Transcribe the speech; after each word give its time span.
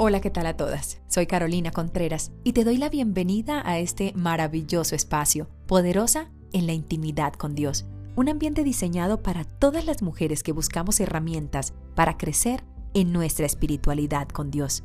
Hola, 0.00 0.20
¿qué 0.20 0.30
tal 0.30 0.46
a 0.46 0.56
todas? 0.56 1.00
Soy 1.08 1.26
Carolina 1.26 1.72
Contreras 1.72 2.30
y 2.44 2.52
te 2.52 2.62
doy 2.62 2.76
la 2.76 2.88
bienvenida 2.88 3.68
a 3.68 3.80
este 3.80 4.12
maravilloso 4.14 4.94
espacio, 4.94 5.48
poderosa 5.66 6.30
en 6.52 6.68
la 6.68 6.72
intimidad 6.72 7.32
con 7.32 7.56
Dios. 7.56 7.84
Un 8.14 8.28
ambiente 8.28 8.62
diseñado 8.62 9.24
para 9.24 9.42
todas 9.42 9.84
las 9.84 10.00
mujeres 10.00 10.44
que 10.44 10.52
buscamos 10.52 11.00
herramientas 11.00 11.74
para 11.96 12.16
crecer 12.16 12.62
en 12.94 13.12
nuestra 13.12 13.44
espiritualidad 13.44 14.28
con 14.28 14.52
Dios. 14.52 14.84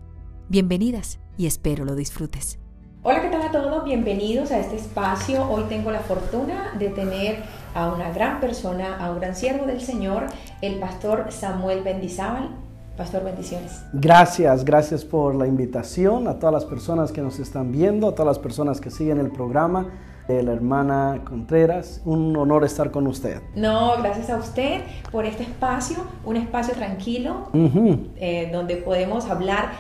Bienvenidas 0.50 1.20
y 1.38 1.46
espero 1.46 1.86
lo 1.86 1.94
disfrutes. 1.94 2.58
Hola, 3.04 3.22
¿qué 3.22 3.30
tal 3.30 3.44
a 3.44 3.52
todos? 3.52 3.86
Bienvenidos 3.86 4.50
a 4.50 4.58
este 4.58 4.78
espacio. 4.78 5.48
Hoy 5.48 5.66
tengo 5.70 5.92
la 5.92 6.00
fortuna 6.00 6.74
de 6.80 6.90
tener 6.90 7.44
a 7.76 7.94
una 7.94 8.12
gran 8.12 8.40
persona, 8.40 8.98
a 8.98 9.12
un 9.12 9.20
gran 9.20 9.36
siervo 9.36 9.68
del 9.68 9.80
Señor, 9.80 10.26
el 10.64 10.80
pastor 10.80 11.28
Samuel 11.32 11.84
Bendizábal. 11.84 12.50
Pastor, 12.98 13.24
bendiciones. 13.24 13.84
Gracias, 13.92 14.64
gracias 14.64 15.04
por 15.04 15.34
la 15.34 15.48
invitación 15.48 16.28
a 16.28 16.38
todas 16.38 16.54
las 16.54 16.66
personas 16.66 17.12
que 17.12 17.22
nos 17.22 17.40
están 17.40 17.72
viendo, 17.72 18.08
a 18.08 18.12
todas 18.12 18.28
las 18.28 18.38
personas 18.38 18.80
que 18.80 18.92
siguen 18.92 19.18
el 19.18 19.32
programa 19.32 19.88
de 20.28 20.44
la 20.44 20.54
hermana 20.54 21.22
Contreras. 21.26 22.02
Un 22.06 22.38
honor 22.38 22.64
estar 22.64 22.92
con 22.92 23.08
usted. 23.08 23.42
No, 23.56 23.98
gracias 23.98 24.30
a 24.30 24.38
usted 24.38 24.82
por 25.12 25.26
este 25.26 25.42
espacio, 25.42 25.98
un 26.24 26.36
espacio 26.36 26.76
tranquilo 26.76 27.50
eh, 27.54 28.52
donde 28.54 28.76
podemos 28.76 29.26
hablar 29.26 29.72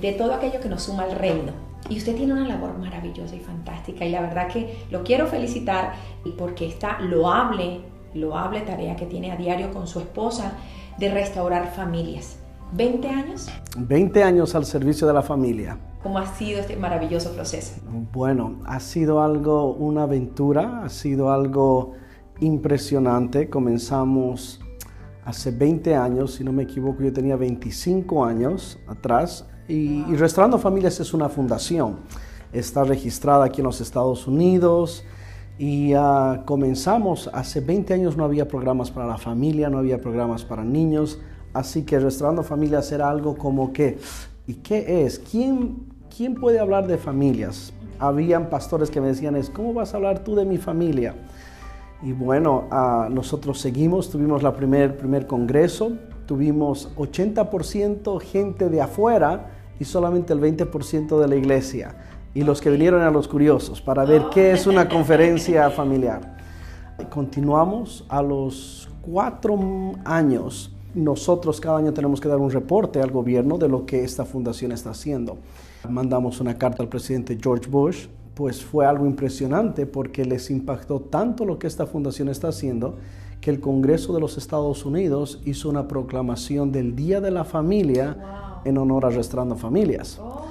de 0.00 0.12
todo 0.12 0.32
aquello 0.32 0.60
que 0.60 0.68
nos 0.68 0.84
suma 0.84 1.02
al 1.02 1.16
reino. 1.16 1.50
Y 1.88 1.98
usted 1.98 2.14
tiene 2.14 2.32
una 2.32 2.46
labor 2.46 2.78
maravillosa 2.78 3.34
y 3.34 3.40
fantástica 3.40 4.04
y 4.04 4.10
la 4.10 4.20
verdad 4.20 4.46
que 4.46 4.84
lo 4.92 5.02
quiero 5.02 5.26
felicitar 5.26 5.94
porque 6.38 6.68
esta 6.68 7.00
loable, 7.00 7.80
loable 8.14 8.60
tarea 8.60 8.94
que 8.94 9.06
tiene 9.06 9.32
a 9.32 9.36
diario 9.36 9.72
con 9.72 9.88
su 9.88 9.98
esposa 9.98 10.52
de 10.98 11.10
restaurar 11.10 11.72
familias. 11.74 12.38
¿20 12.76 13.06
años? 13.06 13.48
20 13.76 14.22
años 14.22 14.54
al 14.54 14.64
servicio 14.64 15.06
de 15.06 15.12
la 15.12 15.22
familia. 15.22 15.78
¿Cómo 16.02 16.18
ha 16.18 16.26
sido 16.26 16.60
este 16.60 16.76
maravilloso 16.76 17.32
proceso? 17.32 17.74
Bueno, 18.12 18.60
ha 18.64 18.80
sido 18.80 19.22
algo, 19.22 19.74
una 19.74 20.04
aventura, 20.04 20.82
ha 20.82 20.88
sido 20.88 21.30
algo 21.30 21.92
impresionante. 22.40 23.50
Comenzamos 23.50 24.60
hace 25.24 25.50
20 25.50 25.94
años, 25.94 26.34
si 26.34 26.44
no 26.44 26.52
me 26.52 26.64
equivoco, 26.64 27.02
yo 27.02 27.12
tenía 27.12 27.36
25 27.36 28.24
años 28.24 28.78
atrás. 28.88 29.46
Y, 29.68 30.02
Restaurando 30.16 30.58
Familias 30.58 30.98
es 30.98 31.14
una 31.14 31.28
fundación. 31.28 31.98
Está 32.52 32.84
registrada 32.84 33.44
aquí 33.44 33.60
en 33.60 33.66
los 33.66 33.80
Estados 33.80 34.26
Unidos. 34.26 35.04
Y 35.58 35.94
uh, 35.94 36.44
comenzamos, 36.46 37.30
hace 37.32 37.60
20 37.60 37.94
años 37.94 38.16
no 38.16 38.24
había 38.24 38.48
programas 38.48 38.90
para 38.90 39.06
la 39.06 39.18
familia, 39.18 39.68
no 39.68 39.78
había 39.78 40.00
programas 40.00 40.44
para 40.44 40.64
niños. 40.64 41.20
Así 41.54 41.82
que 41.82 41.98
Restaurando 41.98 42.42
Familias 42.42 42.90
era 42.92 43.10
algo 43.10 43.36
como 43.36 43.72
que, 43.72 43.98
¿y 44.46 44.54
qué 44.54 45.04
es? 45.04 45.18
¿Quién, 45.18 45.86
quién 46.14 46.34
puede 46.34 46.58
hablar 46.58 46.86
de 46.86 46.96
familias? 46.96 47.72
Habían 47.98 48.48
pastores 48.48 48.90
que 48.90 49.00
me 49.00 49.08
decían, 49.08 49.40
¿cómo 49.52 49.74
vas 49.74 49.92
a 49.92 49.98
hablar 49.98 50.24
tú 50.24 50.34
de 50.34 50.44
mi 50.44 50.58
familia? 50.58 51.14
Y 52.02 52.12
bueno, 52.12 52.68
uh, 52.72 53.08
nosotros 53.12 53.60
seguimos, 53.60 54.10
tuvimos 54.10 54.42
la 54.42 54.54
primer, 54.54 54.96
primer 54.96 55.26
congreso, 55.26 55.92
tuvimos 56.26 56.90
80% 56.96 58.20
gente 58.20 58.68
de 58.68 58.80
afuera 58.80 59.50
y 59.78 59.84
solamente 59.84 60.32
el 60.32 60.40
20% 60.40 61.20
de 61.20 61.28
la 61.28 61.36
iglesia. 61.36 61.94
Y 62.34 62.42
los 62.42 62.60
que 62.60 62.70
vinieron 62.70 63.02
a 63.02 63.10
los 63.10 63.28
curiosos 63.28 63.80
para 63.80 64.04
ver 64.04 64.24
qué 64.32 64.52
es 64.52 64.66
una 64.66 64.88
conferencia 64.88 65.70
familiar. 65.76 66.38
Continuamos 67.10 68.04
a 68.08 68.22
los 68.22 68.88
cuatro 69.02 69.58
años 70.04 70.71
nosotros 70.94 71.60
cada 71.60 71.78
año 71.78 71.92
tenemos 71.92 72.20
que 72.20 72.28
dar 72.28 72.38
un 72.38 72.50
reporte 72.50 73.00
al 73.00 73.10
gobierno 73.10 73.58
de 73.58 73.68
lo 73.68 73.86
que 73.86 74.04
esta 74.04 74.24
fundación 74.24 74.72
está 74.72 74.90
haciendo. 74.90 75.38
Mandamos 75.88 76.40
una 76.40 76.56
carta 76.58 76.82
al 76.82 76.88
presidente 76.88 77.38
George 77.40 77.68
Bush, 77.68 78.06
pues 78.34 78.64
fue 78.64 78.86
algo 78.86 79.06
impresionante 79.06 79.86
porque 79.86 80.24
les 80.24 80.50
impactó 80.50 81.00
tanto 81.00 81.44
lo 81.44 81.58
que 81.58 81.66
esta 81.66 81.86
fundación 81.86 82.28
está 82.28 82.48
haciendo 82.48 82.96
que 83.40 83.50
el 83.50 83.60
Congreso 83.60 84.14
de 84.14 84.20
los 84.20 84.38
Estados 84.38 84.84
Unidos 84.86 85.40
hizo 85.44 85.68
una 85.68 85.88
proclamación 85.88 86.70
del 86.70 86.94
Día 86.94 87.20
de 87.20 87.30
la 87.30 87.44
Familia 87.44 88.16
en 88.64 88.78
honor 88.78 89.06
a 89.06 89.10
Restaurando 89.10 89.56
Familias. 89.56 90.18
Oh, 90.22 90.46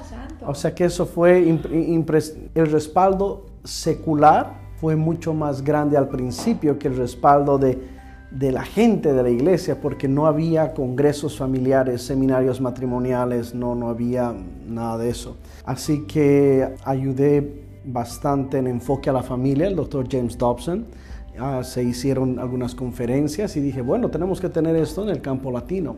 o 0.46 0.54
sea 0.54 0.76
que 0.76 0.86
eso 0.86 1.06
fue 1.06 1.40
el 1.48 2.66
respaldo 2.68 3.46
secular 3.64 4.60
fue 4.82 4.96
mucho 4.96 5.36
más 5.36 5.64
grande 5.64 5.96
al 5.96 6.10
principio 6.10 6.80
que 6.80 6.88
el 6.88 6.98
respaldo 6.98 7.60
de 7.60 7.78
de 8.32 8.52
la 8.52 8.64
gente 8.64 9.14
de 9.14 9.24
la 9.24 9.30
iglesia 9.30 9.80
porque 9.82 10.08
no 10.08 10.26
había 10.26 10.74
congresos 10.74 11.38
familiares, 11.38 12.02
seminarios 12.02 12.62
matrimoniales, 12.62 13.54
no, 13.54 13.76
no 13.76 13.90
había 13.90 14.34
nada 14.68 14.98
de 14.98 15.10
eso. 15.10 15.38
Así 15.66 16.06
que 16.08 16.76
ayudé 16.86 17.66
bastante 17.84 18.58
en 18.58 18.68
enfoque 18.68 19.10
a 19.10 19.14
la 19.14 19.24
familia, 19.24 19.68
el 19.68 19.76
doctor 19.76 20.08
James 20.10 20.38
Dobson. 20.38 20.86
Ah, 21.40 21.62
se 21.64 21.84
hicieron 21.84 22.40
algunas 22.40 22.76
conferencias 22.76 23.56
y 23.58 23.62
dije, 23.62 23.82
bueno, 23.82 24.10
tenemos 24.10 24.40
que 24.40 24.50
tener 24.50 24.76
esto 24.76 25.04
en 25.04 25.10
el 25.10 25.22
campo 25.22 25.52
latino. 25.52 25.96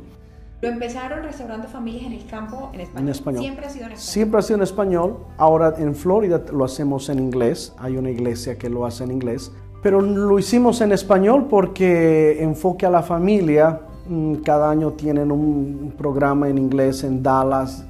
Lo 0.61 0.69
empezaron 0.69 1.23
restaurando 1.23 1.67
familias 1.67 2.05
en 2.05 2.13
el 2.13 2.25
campo 2.25 2.69
en 2.73 2.79
español. 2.79 3.03
En 3.03 3.09
español. 3.09 3.41
Siempre 3.41 3.65
ha 3.65 3.69
sido 3.69 3.85
en 3.85 3.91
español. 3.91 4.13
Siempre 4.13 4.39
ha 4.39 4.41
sido 4.41 4.55
en 4.55 4.63
español. 4.63 5.17
Ahora 5.37 5.73
en 5.77 5.93
Florida 5.93 6.41
lo 6.53 6.63
hacemos 6.63 7.09
en 7.09 7.19
inglés. 7.19 7.73
Hay 7.77 7.97
una 7.97 8.09
iglesia 8.09 8.57
que 8.57 8.69
lo 8.69 8.85
hace 8.85 9.03
en 9.03 9.11
inglés 9.11 9.51
pero 9.83 9.99
lo 9.99 10.39
hicimos 10.39 10.79
en 10.79 10.93
español 10.93 11.47
porque 11.49 12.41
enfoque 12.41 12.85
a 12.85 12.89
la 12.89 13.03
familia. 13.03 13.81
Mm, 14.07 14.35
cada 14.35 14.71
año 14.71 14.91
tienen 14.93 15.29
un 15.29 15.93
programa 15.97 16.47
en 16.47 16.57
inglés 16.57 17.03
en 17.03 17.21
Dallas, 17.21 17.85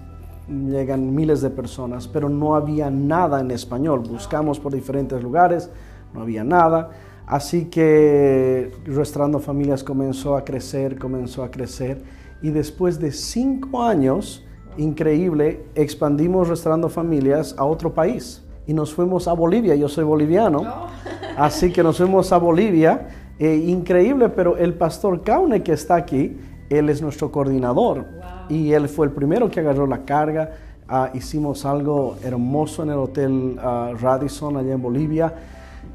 llegan 0.48 1.14
miles 1.14 1.42
de 1.42 1.52
personas, 1.52 2.08
pero 2.08 2.30
no 2.30 2.56
había 2.56 2.90
nada 2.90 3.40
en 3.40 3.52
español. 3.52 4.02
Buscamos 4.10 4.60
por 4.60 4.74
diferentes 4.74 5.22
lugares, 5.22 5.70
no 6.16 6.22
había 6.22 6.44
nada. 6.44 6.90
Así 7.28 7.66
que 7.66 8.72
Restaurando 8.86 9.40
Familias 9.40 9.84
comenzó 9.84 10.36
a 10.36 10.44
crecer, 10.44 10.98
comenzó 10.98 11.44
a 11.44 11.52
crecer. 11.52 12.02
Y 12.42 12.50
después 12.50 13.00
de 13.00 13.12
cinco 13.12 13.84
años, 13.84 14.44
increíble, 14.78 15.64
expandimos 15.76 16.50
Restaurando 16.50 16.90
Familias 16.90 17.54
a 17.58 17.66
otro 17.66 17.94
país. 17.94 18.44
Y 18.66 18.74
nos 18.74 18.94
fuimos 18.94 19.28
a 19.28 19.34
Bolivia, 19.34 19.76
yo 19.76 19.88
soy 19.88 20.04
boliviano. 20.04 20.62
Oh. 20.62 21.13
Así 21.38 21.72
que 21.72 21.84
nos 21.84 21.98
fuimos 21.98 22.32
a 22.32 22.38
Bolivia. 22.38 23.08
Eh, 23.40 23.56
increíble, 23.68 24.30
pero 24.30 24.58
el 24.58 24.74
pastor 24.76 25.24
Kaune 25.24 25.64
que 25.64 25.74
está 25.74 25.96
aquí, 25.96 26.38
él 26.70 26.90
es 26.90 27.02
nuestro 27.02 27.32
coordinador. 27.32 28.06
Y 28.50 28.74
él 28.74 28.88
fue 28.88 29.08
el 29.08 29.12
primero 29.12 29.50
que 29.50 29.60
agarró 29.60 29.88
la 29.88 30.06
carga. 30.06 30.52
Ah, 30.88 31.10
hicimos 31.14 31.66
algo 31.66 32.18
hermoso 32.24 32.84
en 32.84 32.90
el 32.90 32.98
Hotel 32.98 33.58
ah, 33.60 33.94
Radisson 34.00 34.58
allá 34.58 34.74
en 34.74 34.82
Bolivia. 34.82 35.34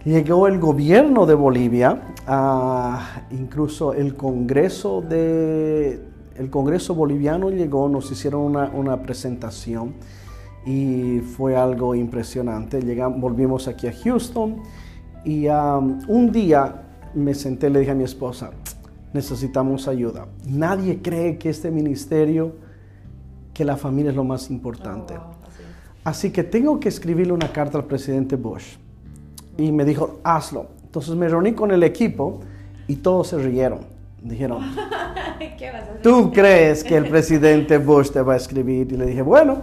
Llegó 0.04 0.46
el 0.46 0.58
gobierno 0.58 1.26
de 1.26 1.34
Bolivia, 1.34 2.14
ah, 2.26 3.22
incluso 3.30 3.92
el 3.94 4.14
Congreso 4.14 5.02
de 5.02 6.00
el 6.36 6.50
Congreso 6.50 6.94
boliviano 6.94 7.50
llegó, 7.50 7.88
nos 7.88 8.12
hicieron 8.12 8.42
una, 8.42 8.70
una 8.72 9.02
presentación 9.02 9.94
y 10.64 11.18
fue 11.18 11.56
algo 11.56 11.96
impresionante. 11.96 12.80
Llegamos, 12.80 13.20
volvimos 13.20 13.66
aquí 13.66 13.88
a 13.88 13.92
Houston 13.92 14.62
y 15.24 15.48
um, 15.48 16.00
un 16.08 16.32
día 16.32 16.82
me 17.14 17.34
senté 17.34 17.68
y 17.68 17.70
le 17.70 17.80
dije 17.80 17.92
a 17.92 17.94
mi 17.94 18.04
esposa, 18.04 18.50
necesitamos 19.12 19.88
ayuda. 19.88 20.26
Nadie 20.46 21.00
cree 21.02 21.38
que 21.38 21.50
este 21.50 21.70
ministerio, 21.70 22.52
que 23.54 23.64
la 23.64 23.76
familia 23.76 24.10
es 24.10 24.16
lo 24.16 24.24
más 24.24 24.50
importante. 24.50 25.14
Oh, 25.14 25.32
así. 26.04 26.30
que 26.30 26.44
tengo 26.44 26.78
que 26.78 26.88
escribirle 26.88 27.32
una 27.32 27.52
carta 27.52 27.78
al 27.78 27.84
presidente 27.84 28.36
Bush. 28.36 28.76
Y 29.56 29.72
me 29.72 29.84
dijo, 29.84 30.20
hazlo. 30.22 30.66
Entonces 30.84 31.14
me 31.14 31.28
reuní 31.28 31.52
con 31.52 31.70
el 31.70 31.82
equipo 31.82 32.40
y 32.86 32.96
todos 32.96 33.28
se 33.28 33.38
rieron. 33.38 33.80
Dijeron, 34.22 34.62
¿tú 36.02 36.32
crees 36.32 36.82
que 36.82 36.96
el 36.96 37.08
presidente 37.08 37.78
Bush 37.78 38.10
te 38.10 38.22
va 38.22 38.34
a 38.34 38.36
escribir? 38.36 38.92
Y 38.92 38.96
le 38.96 39.06
dije, 39.06 39.22
bueno, 39.22 39.62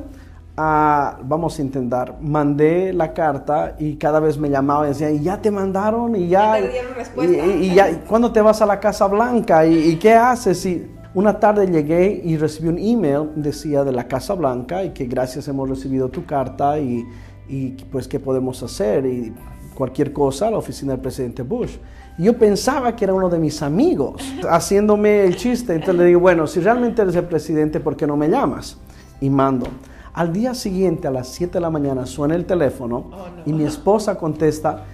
vamos 0.55 1.59
a 1.59 1.61
intentar. 1.61 2.17
Mandé 2.21 2.93
la 2.93 3.13
carta 3.13 3.75
y 3.77 3.95
cada 3.95 4.19
vez 4.19 4.37
me 4.37 4.49
llamaba 4.49 4.85
y 4.85 4.89
decía, 4.89 5.11
y 5.11 5.21
ya 5.21 5.41
te 5.41 5.51
mandaron 5.51 6.15
y 6.15 6.27
ya... 6.27 6.59
Y, 6.59 7.73
ya, 7.73 8.01
¿cuándo 8.07 8.31
te 8.31 8.41
vas 8.41 8.61
a 8.61 8.65
la 8.65 8.79
Casa 8.79 9.07
Blanca? 9.07 9.65
¿Y, 9.65 9.97
qué 9.97 10.13
haces? 10.13 10.65
Y 10.65 10.89
una 11.13 11.39
tarde 11.39 11.67
llegué 11.67 12.21
y 12.23 12.37
recibí 12.37 12.69
un 12.69 12.77
email, 12.77 13.29
decía 13.35 13.83
de 13.83 13.91
la 13.91 14.07
Casa 14.07 14.33
Blanca 14.33 14.83
y 14.83 14.91
que 14.91 15.05
gracias 15.05 15.47
hemos 15.47 15.69
recibido 15.69 16.09
tu 16.09 16.25
carta 16.25 16.79
y, 16.79 17.05
y 17.47 17.71
pues 17.91 18.07
qué 18.07 18.19
podemos 18.19 18.61
hacer 18.63 19.05
y 19.05 19.33
cualquier 19.75 20.13
cosa 20.13 20.47
a 20.47 20.51
la 20.51 20.57
oficina 20.57 20.93
del 20.93 21.01
presidente 21.01 21.43
Bush. 21.43 21.77
Yo 22.17 22.37
pensaba 22.37 22.95
que 22.95 23.03
era 23.03 23.13
uno 23.13 23.27
de 23.29 23.37
mis 23.37 23.61
amigos 23.61 24.21
haciéndome 24.49 25.25
el 25.25 25.35
chiste. 25.35 25.73
Entonces 25.73 25.95
le 25.95 26.05
digo, 26.05 26.21
bueno, 26.21 26.47
si 26.47 26.61
realmente 26.61 27.01
eres 27.01 27.15
el 27.15 27.25
presidente, 27.25 27.79
¿por 27.81 27.97
qué 27.97 28.07
no 28.07 28.15
me 28.15 28.29
llamas? 28.29 28.77
Y 29.19 29.29
mando. 29.29 29.67
Al 30.15 30.31
día 30.31 30.53
siguiente, 30.53 31.07
a 31.07 31.11
las 31.11 31.27
7 31.27 31.53
de 31.55 31.59
la 31.59 31.69
mañana, 31.69 32.05
suena 32.05 32.35
el 32.35 32.45
teléfono 32.45 33.11
oh, 33.11 33.25
y 33.45 33.51
mi 33.53 33.65
esposa 33.65 34.17
contesta 34.17 34.85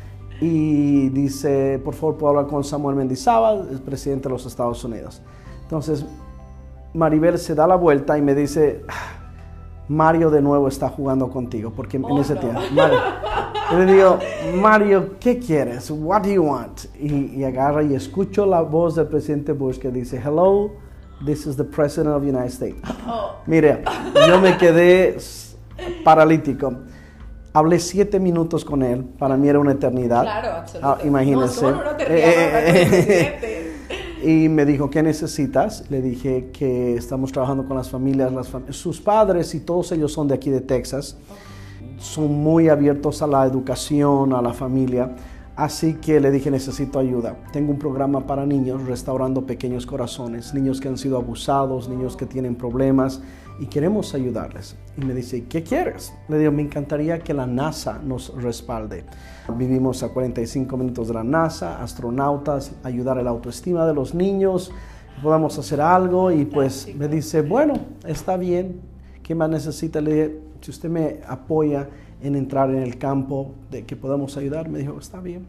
y 0.41 1.09
dice, 1.09 1.79
por 1.85 1.94
favor, 1.94 2.18
puedo 2.18 2.29
hablar 2.31 2.47
con 2.47 2.63
Samuel 2.63 2.95
Mendizábal, 2.95 3.68
el 3.71 3.79
presidente 3.81 4.27
de 4.27 4.33
los 4.33 4.45
Estados 4.47 4.83
Unidos. 4.83 5.21
Entonces, 5.62 6.03
Maribel 6.95 7.38
se 7.38 7.53
da 7.53 7.68
la 7.68 7.75
vuelta 7.75 8.18
y 8.18 8.21
me 8.23 8.33
dice, 8.33 8.83
Mario 9.88 10.31
de 10.31 10.41
nuevo 10.41 10.68
está 10.68 10.89
jugando 10.89 11.29
contigo, 11.29 11.71
porque 11.75 11.97
en 11.97 12.06
Oh, 12.06 12.19
ese 12.19 12.33
no. 12.33 12.39
tiempo, 12.39 12.62
Mario, 12.74 12.97
yo 13.71 13.77
le 13.79 13.94
digo, 13.94 14.17
Mario, 14.59 15.09
¿qué 15.19 15.38
quieres? 15.38 15.91
What 15.91 16.24
do 16.24 16.29
you 16.29 16.44
want? 16.44 16.85
Y, 17.00 17.35
y 17.39 17.44
agarra 17.44 17.83
y 17.83 17.94
escucho 17.94 18.47
la 18.47 18.62
voz 18.62 18.95
del 18.95 19.06
presidente 19.07 19.51
Bush 19.53 19.77
que 19.77 19.91
dice, 19.91 20.17
hello, 20.17 20.71
this 21.25 21.45
is 21.45 21.56
the 21.56 21.63
president 21.63 22.15
of 22.15 22.21
the 22.21 22.27
United 22.29 22.51
States. 22.51 22.79
Oh, 23.07 23.35
Mire, 23.47 23.83
yo 24.27 24.39
me 24.39 24.57
quedé 24.57 25.18
paralítico. 26.03 26.73
Hablé 27.53 27.79
siete 27.79 28.18
minutos 28.19 28.63
con 28.63 28.81
él, 28.81 29.03
para 29.19 29.35
mí 29.35 29.50
era 29.50 29.59
una 29.59 29.73
eternidad. 29.73 30.21
claro, 30.23 30.47
Ah, 30.51 30.57
absolutamente. 30.59 31.07
imagínense. 31.07 31.65
No, 31.71 31.81
Eh, 32.00 32.06
eh, 32.07 32.88
presidente. 32.89 33.68
Y 34.23 34.47
me 34.50 34.65
dijo, 34.65 34.89
¿qué 34.89 35.01
necesitas? 35.03 35.83
Le 35.89 36.00
dije 36.01 36.51
que 36.53 36.95
estamos 36.95 37.31
trabajando 37.31 37.65
con 37.65 37.75
las 37.75 37.89
familias, 37.89 38.31
las 38.31 38.53
fam- 38.53 38.71
sus 38.71 39.01
padres 39.01 39.53
y 39.56 39.59
todos 39.62 39.91
ellos 39.91 40.13
son 40.13 40.27
de 40.27 40.35
aquí 40.35 40.50
de 40.51 40.62
Texas. 40.62 41.17
Son 41.97 42.31
muy 42.31 42.69
abiertos 42.69 43.21
a 43.21 43.27
la 43.27 43.45
educación, 43.45 44.33
a 44.33 44.41
la 44.41 44.53
familia. 44.53 45.15
Así 45.61 45.93
que 45.93 46.19
le 46.19 46.31
dije, 46.31 46.49
necesito 46.49 46.97
ayuda. 46.97 47.37
Tengo 47.53 47.71
un 47.71 47.77
programa 47.77 48.25
para 48.25 48.47
niños, 48.47 48.83
restaurando 48.87 49.45
pequeños 49.45 49.85
corazones, 49.85 50.55
niños 50.55 50.81
que 50.81 50.87
han 50.87 50.97
sido 50.97 51.17
abusados, 51.17 51.87
niños 51.87 52.17
que 52.17 52.25
tienen 52.25 52.55
problemas 52.55 53.21
y 53.59 53.67
queremos 53.67 54.15
ayudarles. 54.15 54.75
Y 54.97 55.05
me 55.05 55.13
dice, 55.13 55.43
¿qué 55.43 55.61
quieres? 55.61 56.15
Le 56.29 56.39
digo, 56.39 56.51
me 56.51 56.63
encantaría 56.63 57.19
que 57.19 57.35
la 57.35 57.45
NASA 57.45 57.99
nos 58.03 58.33
respalde. 58.41 59.05
Vivimos 59.55 60.01
a 60.01 60.09
45 60.09 60.75
minutos 60.77 61.09
de 61.09 61.13
la 61.13 61.23
NASA, 61.23 61.79
astronautas, 61.79 62.71
ayudar 62.81 63.19
a 63.19 63.21
la 63.21 63.29
autoestima 63.29 63.85
de 63.85 63.93
los 63.93 64.15
niños, 64.15 64.71
podamos 65.21 65.59
hacer 65.59 65.79
algo 65.79 66.31
y 66.31 66.45
pues 66.45 66.87
me 66.95 67.07
dice, 67.07 67.43
bueno, 67.43 67.75
está 68.07 68.35
bien, 68.35 68.81
¿qué 69.21 69.35
más 69.35 69.51
necesita? 69.51 70.01
Le 70.01 70.11
dije, 70.11 70.39
si 70.59 70.71
usted 70.71 70.89
me 70.89 71.19
apoya 71.27 71.87
en 72.23 72.35
entrar 72.35 72.69
en 72.69 72.77
el 72.83 72.97
campo 72.97 73.51
de 73.69 73.83
que 73.85 73.95
podamos 73.95 74.38
ayudar, 74.38 74.69
me 74.69 74.79
dijo, 74.79 74.97
está 75.00 75.19
bien. 75.19 75.45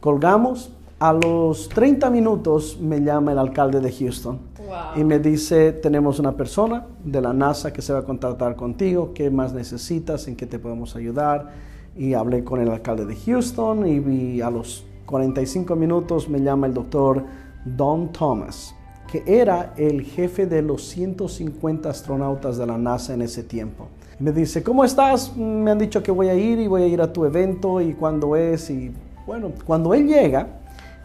Colgamos, 0.00 0.72
a 0.98 1.12
los 1.12 1.68
30 1.70 2.10
minutos 2.10 2.78
me 2.80 3.00
llama 3.00 3.32
el 3.32 3.38
alcalde 3.38 3.80
de 3.80 3.90
Houston 3.92 4.38
Wow. 4.58 5.00
y 5.00 5.04
me 5.04 5.18
dice, 5.18 5.72
tenemos 5.72 6.18
una 6.18 6.32
persona 6.36 6.86
de 7.04 7.20
la 7.22 7.32
NASA 7.32 7.72
que 7.72 7.80
se 7.82 7.92
va 7.92 8.00
a 8.00 8.04
contactar 8.04 8.54
contigo, 8.54 9.12
¿qué 9.14 9.30
más 9.30 9.52
necesitas? 9.54 10.28
¿En 10.28 10.36
qué 10.36 10.46
te 10.46 10.58
podemos 10.58 10.94
ayudar? 10.96 11.50
Y 11.96 12.12
hablé 12.14 12.44
con 12.44 12.60
el 12.60 12.70
alcalde 12.70 13.04
de 13.06 13.16
Houston 13.16 13.86
y, 13.86 13.98
vi- 13.98 14.40
a 14.42 14.50
los 14.50 14.84
45 15.06 15.74
minutos 15.74 16.28
me 16.28 16.40
llama 16.40 16.66
el 16.66 16.74
doctor 16.74 17.24
Don 17.64 18.12
Thomas, 18.12 18.74
que 19.10 19.22
era 19.26 19.72
el 19.76 20.02
jefe 20.02 20.46
de 20.46 20.62
los 20.62 20.84
150 20.86 21.88
astronautas 21.90 22.58
de 22.58 22.66
la 22.66 22.78
NASA 22.78 23.12
en 23.14 23.22
ese 23.22 23.42
tiempo. 23.42 23.88
Me 24.20 24.32
dice, 24.32 24.62
¿cómo 24.62 24.84
estás? 24.84 25.34
Me 25.36 25.70
han 25.70 25.78
dicho 25.78 26.02
que 26.02 26.10
voy 26.10 26.28
a 26.28 26.34
ir 26.34 26.58
y 26.60 26.66
voy 26.66 26.82
a 26.82 26.86
ir 26.86 27.00
a 27.00 27.10
tu 27.12 27.24
evento 27.24 27.80
y 27.80 27.94
cuándo 27.94 28.36
es. 28.36 28.68
Y 28.70 28.92
bueno, 29.26 29.50
cuando 29.66 29.94
él 29.94 30.06
llega, 30.06 30.46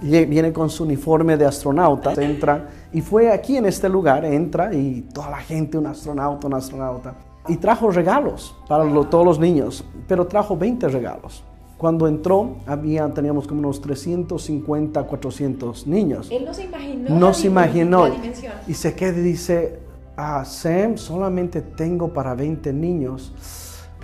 lle- 0.01 0.27
viene 0.27 0.51
con 0.51 0.69
su 0.69 0.83
uniforme 0.83 1.38
de 1.38 1.45
astronauta, 1.45 2.13
entra 2.21 2.67
y 2.91 3.00
fue 3.01 3.31
aquí 3.31 3.56
en 3.56 3.65
este 3.67 3.88
lugar, 3.88 4.25
entra 4.25 4.73
y 4.73 5.01
toda 5.13 5.29
la 5.31 5.38
gente, 5.38 5.77
un 5.77 5.88
astronauta, 5.88 6.47
un 6.47 6.53
astronauta. 6.56 7.15
Y 7.47 7.56
trajo 7.57 7.89
regalos 7.89 8.53
para 8.67 8.83
lo- 8.83 9.06
todos 9.06 9.23
los 9.25 9.39
niños, 9.39 9.85
pero 10.09 10.27
trajo 10.27 10.57
20 10.57 10.88
regalos. 10.89 11.41
Cuando 11.77 12.07
entró, 12.07 12.56
había, 12.65 13.07
teníamos 13.13 13.47
como 13.47 13.59
unos 13.59 13.79
350, 13.81 15.03
400 15.03 15.88
niños. 15.88 16.29
Él 16.31 16.44
no 16.45 16.53
se 16.53 16.63
imaginó. 16.65 17.09
No 17.19 17.27
la 17.27 17.33
se 17.33 17.47
imaginó. 17.47 18.07
La 18.07 18.13
dimensión. 18.15 18.53
Y 18.68 18.73
se 18.73 18.94
queda 18.95 19.18
y 19.19 19.21
dice, 19.21 19.79
ah, 20.17 20.45
Sam, 20.45 20.97
solamente 20.97 21.62
tengo 21.62 22.13
para 22.13 22.35
20 22.35 22.71
niños. 22.73 23.33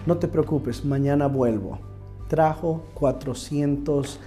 No 0.06 0.18
te 0.18 0.28
preocupes, 0.28 0.84
mañana 0.84 1.28
vuelvo. 1.28 1.80
Trajo 2.28 2.84
400 2.96 4.20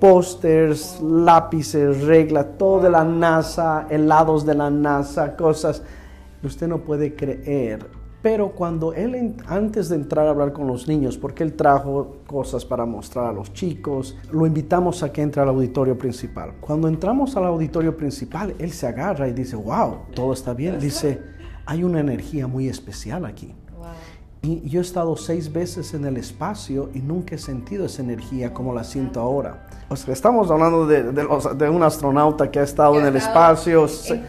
pósters, 0.00 1.00
lápices, 1.00 2.02
reglas, 2.02 2.58
todo 2.58 2.80
de 2.82 2.90
la 2.90 3.04
NASA, 3.04 3.86
helados 3.88 4.44
de 4.44 4.54
la 4.54 4.70
NASA, 4.70 5.36
cosas. 5.36 5.82
Usted 6.42 6.68
no 6.68 6.78
puede 6.78 7.14
creer. 7.14 8.03
Pero 8.24 8.52
cuando 8.52 8.94
él, 8.94 9.34
antes 9.48 9.90
de 9.90 9.96
entrar 9.96 10.26
a 10.26 10.30
hablar 10.30 10.54
con 10.54 10.66
los 10.66 10.88
niños, 10.88 11.18
porque 11.18 11.42
él 11.42 11.52
trajo 11.52 12.16
cosas 12.26 12.64
para 12.64 12.86
mostrar 12.86 13.26
a 13.26 13.32
los 13.32 13.52
chicos, 13.52 14.16
lo 14.32 14.46
invitamos 14.46 15.02
a 15.02 15.12
que 15.12 15.20
entre 15.20 15.42
al 15.42 15.50
auditorio 15.50 15.98
principal. 15.98 16.52
Cuando 16.58 16.88
entramos 16.88 17.36
al 17.36 17.44
auditorio 17.44 17.94
principal, 17.94 18.54
él 18.58 18.72
se 18.72 18.86
agarra 18.86 19.28
y 19.28 19.34
dice, 19.34 19.56
wow, 19.56 19.98
todo 20.14 20.32
está 20.32 20.54
bien. 20.54 20.80
Dice, 20.80 21.20
hay 21.66 21.84
una 21.84 22.00
energía 22.00 22.46
muy 22.46 22.66
especial 22.66 23.26
aquí. 23.26 23.54
Wow. 23.76 23.88
Y 24.40 24.66
yo 24.70 24.80
he 24.80 24.82
estado 24.82 25.16
seis 25.18 25.52
veces 25.52 25.92
en 25.92 26.06
el 26.06 26.16
espacio 26.16 26.88
y 26.94 27.00
nunca 27.00 27.34
he 27.34 27.38
sentido 27.38 27.84
esa 27.84 28.00
energía 28.02 28.54
como 28.54 28.72
la 28.72 28.84
siento 28.84 29.20
ahora. 29.20 29.68
O 29.90 29.96
sea, 29.96 30.14
estamos 30.14 30.50
hablando 30.50 30.86
de, 30.86 31.12
de 31.12 31.24
los- 31.24 31.56
de 31.58 31.68
un 31.68 31.82
astronauta 31.82 32.50
que 32.50 32.58
ha 32.58 32.62
estado 32.62 32.98
en 32.98 33.04
el 33.06 33.16
espacio. 33.16 33.86
En. 34.08 34.24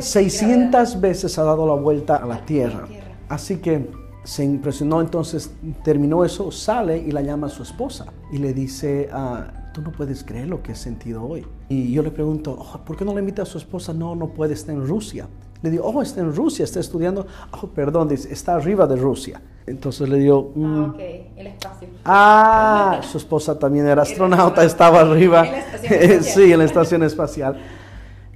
600 0.00 1.00
veces 1.00 1.38
ha 1.38 1.44
dado 1.44 1.66
la 1.66 1.74
vuelta 1.74 2.16
a 2.16 2.26
la 2.26 2.44
Tierra. 2.44 2.86
Así 3.28 3.56
que 3.58 3.88
se 4.24 4.44
impresionó, 4.44 5.00
entonces 5.00 5.52
terminó 5.82 6.24
eso, 6.24 6.50
sale 6.50 6.96
y 6.98 7.10
la 7.10 7.20
llama 7.20 7.48
a 7.48 7.50
su 7.50 7.62
esposa 7.62 8.06
y 8.32 8.38
le 8.38 8.54
dice, 8.54 9.08
ah, 9.12 9.70
tú 9.74 9.82
no 9.82 9.92
puedes 9.92 10.24
creer 10.24 10.48
lo 10.48 10.62
que 10.62 10.72
he 10.72 10.74
sentido 10.74 11.24
hoy. 11.24 11.46
Y 11.68 11.92
yo 11.92 12.02
le 12.02 12.10
pregunto, 12.10 12.56
"Oh, 12.58 12.78
¿por 12.84 12.96
qué 12.96 13.04
no 13.04 13.12
le 13.12 13.20
invita 13.20 13.42
a 13.42 13.46
su 13.46 13.58
esposa? 13.58 13.92
No, 13.92 14.14
no 14.14 14.28
puede, 14.28 14.54
está 14.54 14.72
en 14.72 14.86
Rusia. 14.86 15.26
Le 15.62 15.70
digo, 15.70 15.84
oh, 15.84 16.02
está 16.02 16.20
en 16.20 16.34
Rusia, 16.34 16.62
está 16.64 16.78
estudiando. 16.80 17.26
Oh, 17.62 17.66
perdón, 17.68 18.08
dice, 18.08 18.30
está 18.32 18.54
arriba 18.54 18.86
de 18.86 18.96
Rusia. 18.96 19.40
Entonces 19.66 20.06
le 20.08 20.18
digo, 20.18 20.52
"Mm, 20.54 20.64
Ah, 20.84 20.86
ok. 20.90 21.00
El 21.36 21.46
espacio. 21.46 21.88
Ah, 22.04 23.00
su 23.02 23.16
esposa 23.18 23.58
también 23.58 23.86
era 23.86 24.02
astronauta, 24.02 24.62
estaba 24.62 25.00
arriba. 25.00 25.44
En 25.46 25.52
la 25.52 25.58
estación 25.58 25.92
espacial. 26.02 26.24
sí, 26.34 26.52
en 26.52 26.58
la 26.58 26.64
estación 26.64 27.02
espacial. 27.02 27.56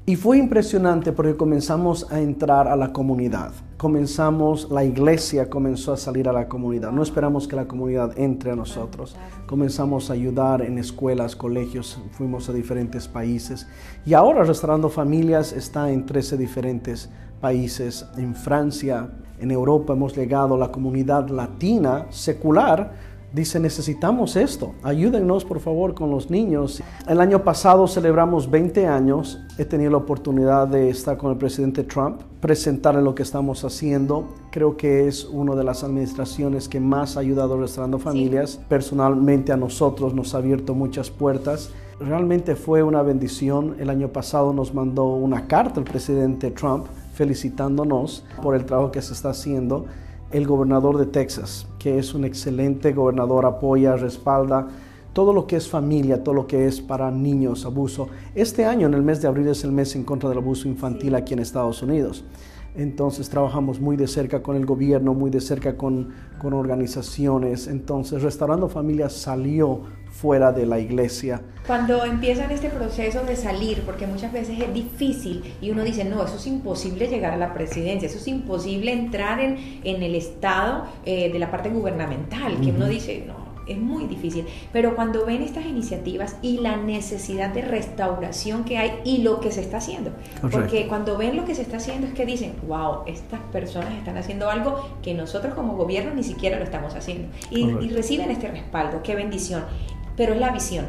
Y 0.08 0.16
fue 0.16 0.38
impresionante 0.38 1.12
porque 1.12 1.36
comenzamos 1.36 2.10
a 2.10 2.18
entrar 2.18 2.66
a 2.66 2.76
la 2.76 2.94
comunidad. 2.94 3.52
Comenzamos, 3.76 4.70
la 4.70 4.82
iglesia 4.82 5.50
comenzó 5.50 5.92
a 5.92 5.98
salir 5.98 6.30
a 6.30 6.32
la 6.32 6.48
comunidad. 6.48 6.92
No 6.92 7.02
esperamos 7.02 7.46
que 7.46 7.56
la 7.56 7.68
comunidad 7.68 8.18
entre 8.18 8.52
a 8.52 8.56
nosotros. 8.56 9.14
Comenzamos 9.46 10.08
a 10.08 10.14
ayudar 10.14 10.62
en 10.62 10.78
escuelas, 10.78 11.36
colegios, 11.36 12.00
fuimos 12.12 12.48
a 12.48 12.54
diferentes 12.54 13.06
países. 13.06 13.68
Y 14.06 14.14
ahora 14.14 14.44
Restaurando 14.44 14.88
Familias 14.88 15.52
está 15.52 15.90
en 15.90 16.06
13 16.06 16.38
diferentes 16.38 17.10
países. 17.42 18.06
En 18.16 18.34
Francia, 18.34 19.10
en 19.38 19.50
Europa 19.50 19.92
hemos 19.92 20.16
llegado 20.16 20.56
la 20.56 20.72
comunidad 20.72 21.28
latina 21.28 22.06
secular 22.08 22.94
Dice, 23.30 23.60
necesitamos 23.60 24.36
esto, 24.36 24.72
ayúdennos 24.82 25.44
por 25.44 25.60
favor 25.60 25.94
con 25.94 26.10
los 26.10 26.30
niños. 26.30 26.82
El 27.06 27.20
año 27.20 27.44
pasado 27.44 27.86
celebramos 27.86 28.50
20 28.50 28.86
años, 28.86 29.38
he 29.58 29.66
tenido 29.66 29.90
la 29.90 29.98
oportunidad 29.98 30.66
de 30.66 30.88
estar 30.88 31.18
con 31.18 31.32
el 31.32 31.36
presidente 31.36 31.84
Trump, 31.84 32.22
presentarle 32.40 33.02
lo 33.02 33.14
que 33.14 33.22
estamos 33.22 33.64
haciendo. 33.64 34.28
Creo 34.50 34.78
que 34.78 35.06
es 35.06 35.26
una 35.26 35.54
de 35.54 35.62
las 35.62 35.84
administraciones 35.84 36.70
que 36.70 36.80
más 36.80 37.18
ha 37.18 37.20
ayudado 37.20 37.54
a 37.54 37.60
Restaurando 37.60 37.98
Familias. 37.98 38.60
Personalmente 38.66 39.52
a 39.52 39.58
nosotros 39.58 40.14
nos 40.14 40.34
ha 40.34 40.38
abierto 40.38 40.74
muchas 40.74 41.10
puertas. 41.10 41.70
Realmente 42.00 42.56
fue 42.56 42.82
una 42.82 43.02
bendición. 43.02 43.76
El 43.78 43.90
año 43.90 44.08
pasado 44.08 44.54
nos 44.54 44.72
mandó 44.72 45.04
una 45.04 45.46
carta 45.46 45.80
el 45.80 45.84
presidente 45.84 46.50
Trump 46.50 46.86
felicitándonos 47.12 48.24
por 48.42 48.54
el 48.54 48.64
trabajo 48.64 48.90
que 48.90 49.02
se 49.02 49.12
está 49.12 49.30
haciendo 49.30 49.84
el 50.32 50.46
gobernador 50.46 50.98
de 50.98 51.06
Texas, 51.06 51.66
que 51.78 51.98
es 51.98 52.14
un 52.14 52.24
excelente 52.24 52.92
gobernador, 52.92 53.46
apoya, 53.46 53.96
respalda 53.96 54.68
todo 55.12 55.32
lo 55.32 55.46
que 55.46 55.56
es 55.56 55.68
familia, 55.68 56.22
todo 56.22 56.34
lo 56.34 56.46
que 56.46 56.66
es 56.66 56.80
para 56.80 57.10
niños, 57.10 57.64
abuso. 57.64 58.08
Este 58.36 58.64
año, 58.64 58.86
en 58.86 58.94
el 58.94 59.02
mes 59.02 59.20
de 59.20 59.26
abril, 59.26 59.48
es 59.48 59.64
el 59.64 59.72
mes 59.72 59.96
en 59.96 60.04
contra 60.04 60.28
del 60.28 60.38
abuso 60.38 60.68
infantil 60.68 61.14
aquí 61.14 61.34
en 61.34 61.40
Estados 61.40 61.82
Unidos. 61.82 62.24
Entonces 62.76 63.28
trabajamos 63.28 63.80
muy 63.80 63.96
de 63.96 64.06
cerca 64.06 64.42
con 64.42 64.54
el 64.54 64.64
gobierno, 64.64 65.14
muy 65.14 65.30
de 65.30 65.40
cerca 65.40 65.76
con, 65.76 66.10
con 66.38 66.52
organizaciones. 66.52 67.66
Entonces 67.66 68.22
Restaurando 68.22 68.68
Familias 68.68 69.12
salió 69.14 69.80
fuera 70.20 70.50
de 70.50 70.66
la 70.66 70.80
iglesia. 70.80 71.40
Cuando 71.66 72.04
empiezan 72.04 72.50
este 72.50 72.70
proceso 72.70 73.22
de 73.22 73.36
salir, 73.36 73.82
porque 73.82 74.06
muchas 74.06 74.32
veces 74.32 74.58
es 74.58 74.74
difícil 74.74 75.54
y 75.60 75.70
uno 75.70 75.84
dice, 75.84 76.04
no, 76.04 76.24
eso 76.24 76.36
es 76.36 76.46
imposible 76.46 77.06
llegar 77.06 77.34
a 77.34 77.36
la 77.36 77.54
presidencia, 77.54 78.08
eso 78.08 78.18
es 78.18 78.26
imposible 78.26 78.92
entrar 78.92 79.38
en, 79.38 79.80
en 79.84 80.02
el 80.02 80.14
estado 80.14 80.86
eh, 81.04 81.30
de 81.32 81.38
la 81.38 81.50
parte 81.50 81.68
gubernamental, 81.68 82.60
que 82.60 82.70
uno 82.70 82.86
dice, 82.86 83.24
no, 83.26 83.48
es 83.68 83.78
muy 83.78 84.06
difícil. 84.06 84.46
Pero 84.72 84.96
cuando 84.96 85.24
ven 85.24 85.42
estas 85.42 85.66
iniciativas 85.66 86.36
y 86.42 86.58
la 86.58 86.76
necesidad 86.76 87.50
de 87.50 87.62
restauración 87.62 88.64
que 88.64 88.78
hay 88.78 89.00
y 89.04 89.18
lo 89.18 89.40
que 89.40 89.52
se 89.52 89.60
está 89.60 89.76
haciendo, 89.76 90.10
Correcto. 90.40 90.58
porque 90.58 90.88
cuando 90.88 91.16
ven 91.16 91.36
lo 91.36 91.44
que 91.44 91.54
se 91.54 91.62
está 91.62 91.76
haciendo 91.76 92.06
es 92.06 92.14
que 92.14 92.26
dicen, 92.26 92.54
wow, 92.66 93.02
estas 93.06 93.40
personas 93.52 93.92
están 93.92 94.16
haciendo 94.16 94.50
algo 94.50 94.88
que 95.02 95.14
nosotros 95.14 95.54
como 95.54 95.76
gobierno 95.76 96.14
ni 96.14 96.24
siquiera 96.24 96.58
lo 96.58 96.64
estamos 96.64 96.94
haciendo. 96.94 97.28
Y, 97.50 97.68
reciben 97.90 98.30
este 98.30 98.48
respaldo, 98.48 99.02
qué 99.02 99.14
bendición. 99.14 99.64
Pero 100.18 100.34
es 100.34 100.40
la 100.40 100.50
visión. 100.50 100.84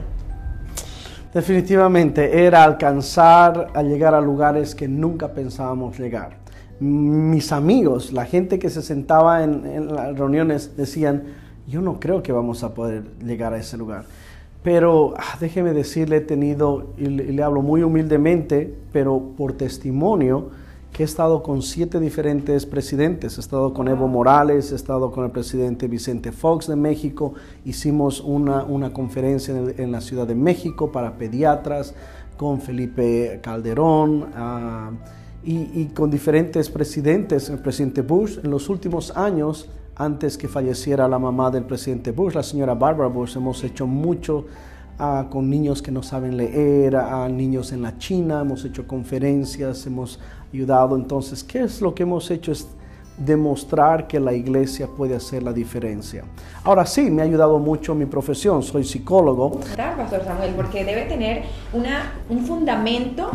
Definitivamente 1.34 2.44
era 2.44 2.64
alcanzar 2.64 3.68
a 3.76 3.84
llegar 3.84 4.16
a 4.16 4.20
lugares 4.20 4.74
que 4.74 4.88
nunca 4.88 5.30
pensábamos 5.30 5.98
llegar. 6.00 6.40
mis 6.80 7.52
amigos, 7.52 8.14
la 8.14 8.26
gente 8.26 8.58
que 8.58 8.70
se 8.70 8.82
sentaba 8.82 9.44
en, 9.44 9.94
las 9.94 10.18
reuniones 10.18 10.78
decían, 10.78 11.24
yo 11.68 11.82
no 11.82 12.00
creo 12.00 12.24
que 12.24 12.32
vamos 12.32 12.64
a 12.64 12.74
poder 12.74 13.04
llegar 13.24 13.54
a 13.54 13.58
ese 13.58 13.78
lugar. 13.78 14.06
Pero 14.64 15.14
ah, 15.18 15.38
déjeme 15.40 15.74
decirle, 15.74 16.18
he 16.18 16.22
tenido, 16.22 16.94
y 16.98 17.06
le, 17.06 17.44
hablo 17.44 17.62
muy 17.62 17.84
humildemente, 17.84 18.74
pero 18.92 19.22
por 19.38 19.54
testimonio, 19.54 20.50
que 20.92 21.04
he 21.04 21.06
estado 21.06 21.44
con 21.44 21.62
siete 21.62 22.00
diferentes 22.00 22.66
presidentes. 22.66 23.38
He 23.38 23.42
estado 23.42 23.74
con 23.74 23.88
Evo 23.88 24.08
Morales, 24.08 24.72
he 24.72 24.76
estado 24.76 25.12
con 25.12 25.26
el 25.26 25.32
presidente 25.32 25.88
Vicente 25.88 26.32
Fox 26.32 26.68
de 26.68 26.76
México, 26.76 27.34
hicimos 27.66 28.22
una, 28.22 28.64
una 28.64 28.92
conferencia 28.92 29.56
en, 29.56 29.92
la 29.92 30.02
Ciudad 30.02 30.28
de 30.28 30.36
México 30.36 30.92
para 30.92 31.18
pediatras, 31.18 31.94
con 32.38 32.62
Felipe 32.62 33.40
Calderón. 33.42 34.28
Ah, 34.36 34.92
y, 35.42 35.86
con 35.96 36.12
diferentes 36.12 36.70
presidentes, 36.70 37.50
el 37.50 37.60
presidente 37.60 38.02
Bush, 38.02 38.40
en 38.44 38.52
los 38.52 38.68
últimos 38.68 39.16
años, 39.16 39.70
antes 39.96 40.38
que 40.38 40.48
falleciera 40.48 41.08
la 41.08 41.18
mamá 41.18 41.50
del 41.50 41.64
presidente 41.64 42.12
Bush, 42.12 42.34
la 42.34 42.44
señora 42.44 42.74
Barbara 42.76 43.08
Bush, 43.08 43.38
hemos 43.38 43.64
hecho 43.64 43.88
mucho 43.88 44.46
ah, 44.98 45.28
con 45.30 45.50
niños 45.50 45.82
que 45.82 45.92
no 45.92 46.04
saben 46.04 46.36
leer, 46.36 46.98
a 46.98 47.28
niños 47.30 47.72
en 47.72 47.82
la 47.82 47.98
China, 47.98 48.42
hemos 48.42 48.66
hecho 48.66 48.86
conferencias, 48.86 49.86
hemos 49.88 50.20
ayudado. 50.54 50.96
Entonces, 50.96 51.44
¿qué 51.44 51.64
es 51.64 51.82
lo 51.82 51.94
que 51.94 52.04
hemos 52.04 52.30
hecho? 52.32 52.52
Es 52.52 52.68
demostrar 53.18 54.08
que 54.08 54.20
la 54.20 54.34
iglesia 54.34 54.88
puede 54.88 55.16
hacer 55.16 55.44
la 55.44 55.52
diferencia. 55.52 56.24
Ahora 56.64 56.86
sí, 56.86 57.12
me 57.12 57.22
ha 57.22 57.26
ayudado 57.26 57.60
mucho 57.60 57.94
mi 57.94 58.06
profesión, 58.06 58.64
soy 58.64 58.84
psicólogo. 58.86 59.60
Pastor 59.98 60.24
Samuel, 60.24 60.54
porque 60.56 60.86
debe 60.86 61.04
tener 61.04 61.44
una, 61.74 62.14
un 62.30 62.46
fundamento 62.46 63.30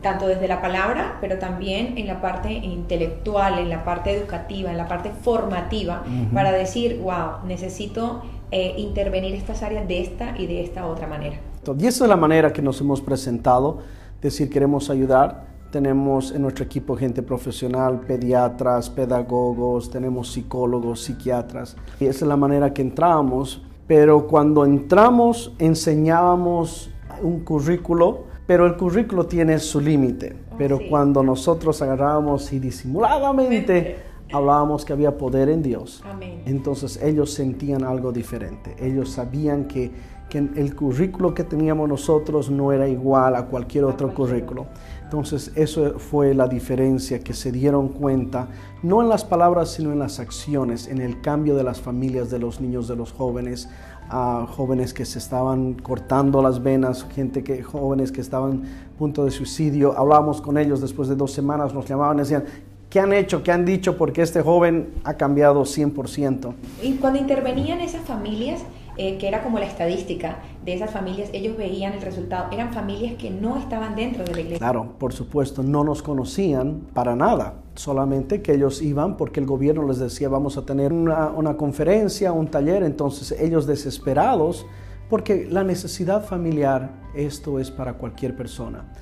tanto 0.00 0.28
desde 0.28 0.46
la 0.46 0.60
palabra, 0.60 1.18
pero 1.20 1.38
también 1.38 1.98
en 1.98 2.06
la 2.06 2.20
parte 2.20 2.52
intelectual, 2.52 3.58
en 3.58 3.68
la 3.68 3.84
parte 3.84 4.12
educativa, 4.12 4.70
en 4.70 4.76
la 4.76 4.86
parte 4.86 5.10
formativa, 5.10 6.04
para 6.32 6.52
decir, 6.52 7.00
wow, 7.02 7.44
necesito 7.46 8.22
eh, 8.50 8.74
intervenir 8.78 9.34
estas 9.34 9.62
áreas 9.62 9.88
de 9.88 10.00
esta 10.00 10.38
y 10.38 10.46
de 10.46 10.62
esta 10.62 10.86
otra 10.86 11.06
manera. 11.06 11.36
Y 11.78 11.86
esa 11.86 12.04
es 12.04 12.08
la 12.08 12.16
manera 12.16 12.52
que 12.52 12.62
nos 12.62 12.80
hemos 12.80 13.00
presentado, 13.00 13.78
decir, 14.22 14.48
queremos 14.48 14.88
ayudar. 14.88 15.47
Tenemos 15.70 16.32
en 16.32 16.42
nuestro 16.42 16.64
equipo 16.64 16.96
gente 16.96 17.22
profesional, 17.22 18.00
pediatras, 18.00 18.88
pedagogos, 18.88 19.90
tenemos 19.90 20.32
psicólogos, 20.32 21.02
psiquiatras. 21.02 21.76
Y 22.00 22.06
esa 22.06 22.24
es 22.24 22.28
la 22.28 22.36
manera 22.36 22.72
que 22.72 22.82
entramos. 22.82 23.62
Pero 23.86 24.26
cuando 24.26 24.64
entramos, 24.64 25.54
enseñábamos 25.58 26.90
un 27.22 27.40
currículo 27.40 28.28
pero 28.48 28.64
el 28.64 28.76
currículo 28.78 29.26
tiene 29.26 29.58
su 29.58 29.78
límite. 29.78 30.34
Oh, 30.50 30.54
pero 30.56 30.78
cuando 30.88 31.22
nosotros 31.22 31.82
agarrábamos 31.82 32.50
y 32.54 32.58
disimuladamente 32.58 33.98
hablábamos 34.32 34.84
que 34.84 34.92
había 34.92 35.16
poder 35.16 35.48
en 35.48 35.62
Dios, 35.62 36.02
entonces 36.46 37.00
ellos 37.02 37.32
sentían 37.32 37.84
algo 37.84 38.12
diferente. 38.12 38.76
Ellos 38.78 39.10
sabían 39.10 39.66
que, 39.66 39.90
que, 40.28 40.38
el 40.38 40.74
currículo 40.74 41.34
que 41.34 41.44
teníamos 41.44 41.88
nosotros 41.88 42.50
no 42.50 42.72
era 42.72 42.88
igual 42.88 43.34
a 43.36 43.46
cualquier 43.46 43.84
otro 43.84 44.12
currículo. 44.12 44.66
Entonces 45.02 45.52
eso 45.54 45.98
fue 45.98 46.34
la 46.34 46.46
diferencia 46.46 47.20
que 47.20 47.32
se 47.32 47.50
dieron 47.50 47.88
cuenta, 47.88 48.48
no 48.82 49.00
en 49.00 49.08
las 49.08 49.24
palabras, 49.24 49.70
sino 49.70 49.92
en 49.92 49.98
las 49.98 50.20
acciones, 50.20 50.86
en 50.86 51.00
el 51.00 51.22
cambio 51.22 51.56
de 51.56 51.64
las 51.64 51.80
familias, 51.80 52.30
de 52.30 52.38
los 52.38 52.60
niños, 52.60 52.88
de 52.88 52.96
los 52.96 53.12
jóvenes, 53.12 53.70
a 54.10 54.46
jóvenes 54.48 54.94
que 54.94 55.04
se 55.04 55.18
estaban 55.18 55.74
cortando 55.74 56.42
las 56.42 56.62
venas, 56.62 57.06
gente 57.10 57.44
que, 57.44 57.62
jóvenes 57.62 58.10
que 58.12 58.20
estaban 58.20 58.64
a 58.94 58.98
punto 58.98 59.24
de 59.24 59.30
suicidio. 59.30 59.98
Hablábamos 59.98 60.40
con 60.40 60.58
ellos 60.58 60.80
después 60.80 61.08
de 61.08 61.16
dos 61.16 61.32
semanas, 61.32 61.74
nos 61.74 61.86
llamaban 61.86 62.16
y 62.16 62.20
decían, 62.20 62.44
¿qué 62.90 63.00
han 63.00 63.12
hecho? 63.12 63.42
¿Qué 63.42 63.52
han 63.52 63.64
dicho? 63.64 63.96
Porque 63.96 64.22
este 64.22 64.42
joven 64.42 64.94
ha 65.04 65.14
cambiado 65.14 65.62
100%. 65.62 66.54
Y 66.82 66.94
cuando 66.94 67.18
intervenían 67.18 67.80
esas 67.80 68.02
familias, 68.02 68.62
eh, 68.96 69.16
que 69.18 69.28
era 69.28 69.44
como 69.44 69.60
la 69.60 69.66
estadística 69.66 70.38
de 70.64 70.74
esas 70.74 70.90
familias, 70.90 71.30
ellos 71.32 71.56
veían 71.56 71.92
el 71.92 72.02
resultado. 72.02 72.50
Eran 72.50 72.72
familias 72.72 73.14
que 73.14 73.30
no 73.30 73.56
estaban 73.56 73.94
dentro 73.94 74.24
de 74.24 74.32
la 74.32 74.40
iglesia. 74.40 74.58
Claro, 74.58 74.94
por 74.98 75.12
supuesto, 75.12 75.62
no 75.62 75.84
nos 75.84 76.02
conocían 76.02 76.80
para 76.94 77.14
nada, 77.14 77.54
solamente 77.74 78.42
que 78.42 78.54
ellos 78.54 78.82
iban 78.82 79.16
porque 79.16 79.38
el 79.38 79.46
gobierno 79.46 79.86
les 79.86 79.98
decía 79.98 80.28
vamos 80.28 80.56
a 80.56 80.66
tener 80.66 80.92
una, 80.92 81.28
una 81.28 81.56
conferencia, 81.56 82.32
un 82.32 82.48
taller, 82.48 82.82
entonces 82.82 83.38
ellos 83.40 83.68
desesperados, 83.68 84.66
porque 85.08 85.46
la 85.48 85.62
necesidad 85.62 86.24
familiar, 86.24 86.90
esto 87.14 87.60
es 87.60 87.70
para 87.70 87.94
cualquier 87.94 88.34
persona. 88.34 88.92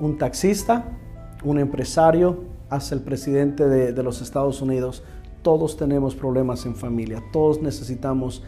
Un 0.00 0.18
taxista, 0.18 0.84
un 1.44 1.60
empresario, 1.60 2.53
hasta 2.74 2.94
el 2.94 3.02
presidente 3.02 3.66
de, 3.66 3.92
de 3.92 4.02
los 4.02 4.20
Estados 4.22 4.62
Unidos, 4.62 5.02
todos 5.42 5.76
tenemos 5.76 6.14
problemas 6.14 6.64
en 6.66 6.74
familia, 6.74 7.22
todos 7.32 7.60
necesitamos 7.60 8.42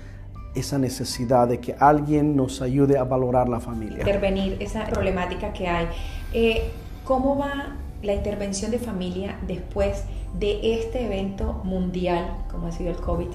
esa 0.57 0.79
necesidad 0.79 1.47
de 1.49 1.61
que 1.61 1.77
alguien 1.79 2.35
nos 2.35 2.63
ayude 2.63 2.99
a 2.99 3.05
valorar 3.05 3.49
la 3.49 3.61
familia. 3.61 3.99
Intervenir 3.99 4.57
esa 4.59 4.87
problemática 4.87 5.53
que 5.53 5.69
hay. 5.69 5.87
Eh, 6.33 6.71
¿Cómo 7.05 7.37
va 7.37 7.77
la 8.03 8.15
intervención 8.15 8.71
de 8.71 8.79
familia 8.79 9.39
después 9.47 10.05
de 10.39 10.81
este 10.81 11.05
evento 11.05 11.61
mundial, 11.63 12.45
como 12.51 12.69
ha 12.69 12.73
sido 12.73 12.91
el 12.91 12.97
COVID? 12.97 13.29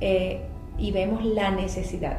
Eh, 0.00 0.42
y 0.76 0.92
vemos 0.92 1.24
la 1.24 1.50
necesidad. 1.50 2.18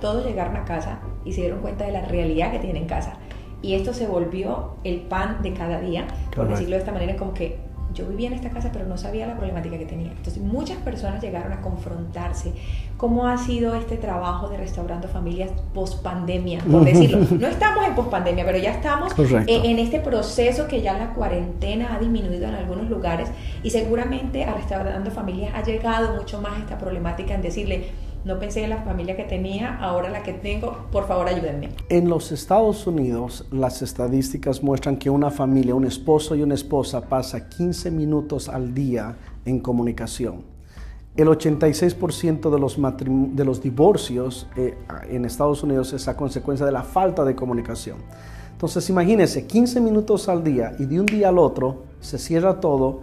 todos 0.00 0.24
llegaron 0.24 0.56
a 0.56 0.64
casa 0.64 1.00
y 1.24 1.32
se 1.32 1.42
dieron 1.42 1.60
cuenta 1.60 1.84
de 1.84 1.92
la 1.92 2.02
realidad 2.02 2.52
que 2.52 2.60
tienen 2.60 2.84
en 2.84 2.88
casa. 2.88 3.18
Y 3.62 3.74
esto 3.74 3.92
se 3.92 4.06
volvió 4.06 4.76
el 4.84 5.00
pan 5.00 5.42
de 5.42 5.52
cada 5.52 5.80
día, 5.80 6.06
por 6.34 6.48
decirlo 6.48 6.76
de 6.76 6.80
esta 6.80 6.92
manera, 6.92 7.16
como 7.16 7.34
que 7.34 7.68
yo 7.94 8.06
vivía 8.06 8.28
en 8.28 8.34
esta 8.34 8.50
casa 8.50 8.70
pero 8.72 8.86
no 8.86 8.98
sabía 8.98 9.26
la 9.26 9.36
problemática 9.36 9.78
que 9.78 9.86
tenía. 9.86 10.12
Entonces 10.12 10.42
muchas 10.42 10.76
personas 10.78 11.22
llegaron 11.22 11.52
a 11.52 11.60
confrontarse. 11.60 12.52
¿Cómo 12.96 13.26
ha 13.26 13.38
sido 13.38 13.74
este 13.74 13.96
trabajo 13.96 14.48
de 14.48 14.56
restaurando 14.56 15.08
familias 15.08 15.50
post 15.72 16.02
pandemia, 16.02 16.60
por 16.70 16.84
decirlo? 16.84 17.18
No 17.38 17.46
estamos 17.46 17.86
en 17.86 17.94
post 17.94 18.10
pandemia, 18.10 18.44
pero 18.44 18.58
ya 18.58 18.72
estamos 18.72 19.12
en 19.18 19.78
este 19.78 20.00
proceso 20.00 20.66
que 20.68 20.82
ya 20.82 20.98
la 20.98 21.14
cuarentena 21.14 21.94
ha 21.94 21.98
disminuido 21.98 22.46
en 22.46 22.54
algunos 22.54 22.88
lugares 22.88 23.28
y 23.62 23.70
seguramente 23.70 24.44
a 24.44 24.54
restaurando 24.54 25.10
familias 25.10 25.52
ha 25.54 25.62
llegado 25.62 26.16
mucho 26.16 26.40
más 26.40 26.58
esta 26.58 26.78
problemática 26.78 27.34
en 27.34 27.42
decirle, 27.42 27.90
no 28.28 28.38
pensé 28.38 28.62
en 28.62 28.68
la 28.68 28.82
familia 28.82 29.16
que 29.16 29.24
tenía, 29.24 29.78
ahora 29.78 30.10
la 30.10 30.22
que 30.22 30.34
tengo, 30.34 30.86
por 30.92 31.08
favor 31.08 31.26
ayúdenme. 31.28 31.70
En 31.88 32.10
los 32.10 32.30
Estados 32.30 32.86
Unidos 32.86 33.46
las 33.50 33.80
estadísticas 33.80 34.62
muestran 34.62 34.98
que 34.98 35.08
una 35.08 35.30
familia, 35.30 35.74
un 35.74 35.86
esposo 35.86 36.36
y 36.36 36.42
una 36.42 36.52
esposa 36.52 37.08
pasa 37.08 37.48
15 37.48 37.90
minutos 37.90 38.50
al 38.50 38.74
día 38.74 39.16
en 39.46 39.60
comunicación. 39.60 40.44
El 41.16 41.28
86% 41.28 42.50
de 42.50 42.58
los, 42.60 42.78
de 43.34 43.44
los 43.46 43.62
divorcios 43.62 44.46
eh, 44.56 44.76
en 45.08 45.24
Estados 45.24 45.62
Unidos 45.62 45.94
es 45.94 46.06
a 46.06 46.14
consecuencia 46.14 46.66
de 46.66 46.72
la 46.72 46.82
falta 46.82 47.24
de 47.24 47.34
comunicación. 47.34 47.96
Entonces 48.52 48.90
imagínense, 48.90 49.46
15 49.46 49.80
minutos 49.80 50.28
al 50.28 50.44
día 50.44 50.74
y 50.78 50.84
de 50.84 51.00
un 51.00 51.06
día 51.06 51.30
al 51.30 51.38
otro 51.38 51.84
se 52.00 52.18
cierra 52.18 52.60
todo 52.60 53.00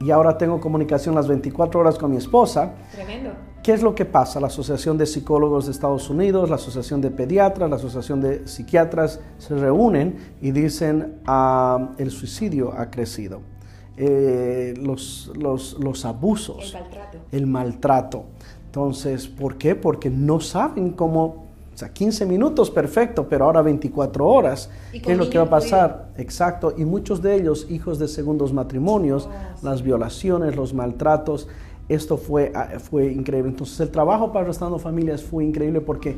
y 0.00 0.10
ahora 0.10 0.36
tengo 0.36 0.60
comunicación 0.60 1.14
las 1.14 1.26
24 1.26 1.80
horas 1.80 1.96
con 1.96 2.10
mi 2.10 2.18
esposa. 2.18 2.74
Tremendo. 2.92 3.30
¿Qué 3.62 3.72
es 3.72 3.82
lo 3.82 3.94
que 3.94 4.04
pasa? 4.04 4.38
La 4.38 4.46
Asociación 4.46 4.96
de 4.96 5.06
Psicólogos 5.06 5.66
de 5.66 5.72
Estados 5.72 6.08
Unidos, 6.08 6.48
la 6.48 6.56
Asociación 6.56 7.00
de 7.00 7.10
Pediatras, 7.10 7.68
la 7.68 7.76
Asociación 7.76 8.20
de 8.20 8.46
Psiquiatras 8.46 9.20
se 9.38 9.56
reúnen 9.56 10.16
y 10.40 10.52
dicen 10.52 11.20
ah, 11.26 11.90
el 11.98 12.10
suicidio 12.10 12.72
ha 12.72 12.90
crecido. 12.90 13.40
Eh, 13.98 14.74
los, 14.76 15.32
los, 15.34 16.04
abusos, 16.04 16.74
el 16.74 16.80
maltrato. 16.82 17.18
el 17.32 17.46
maltrato. 17.46 18.24
Entonces, 18.66 19.26
¿por 19.26 19.56
qué? 19.56 19.74
Porque 19.74 20.10
no 20.10 20.38
saben 20.38 20.90
cómo, 20.90 21.46
o 21.72 21.76
sea, 21.78 21.94
15 21.94 22.26
minutos, 22.26 22.70
perfecto, 22.70 23.26
pero 23.26 23.46
ahora 23.46 23.62
24 23.62 24.28
horas. 24.28 24.68
¿Qué 24.92 25.12
es 25.12 25.16
lo 25.16 25.30
que 25.30 25.38
va 25.38 25.44
a 25.44 25.50
pasar? 25.50 26.10
Exacto. 26.18 26.74
Y 26.76 26.84
muchos 26.84 27.22
de 27.22 27.36
ellos, 27.36 27.66
hijos 27.70 27.98
de 27.98 28.06
segundos 28.06 28.52
matrimonios, 28.52 29.30
oh, 29.32 29.64
las 29.64 29.82
violaciones, 29.82 30.56
los 30.56 30.74
maltratos 30.74 31.48
esto 31.88 32.16
fue, 32.16 32.52
ah, 32.54 32.78
fue 32.78 33.12
increíble. 33.12 33.50
Entonces 33.50 33.78
el 33.80 33.90
trabajo 33.90 34.32
para 34.32 34.46
Restaurando 34.46 34.78
Familias 34.78 35.22
fue 35.22 35.44
increíble 35.44 35.80
porque 35.80 36.16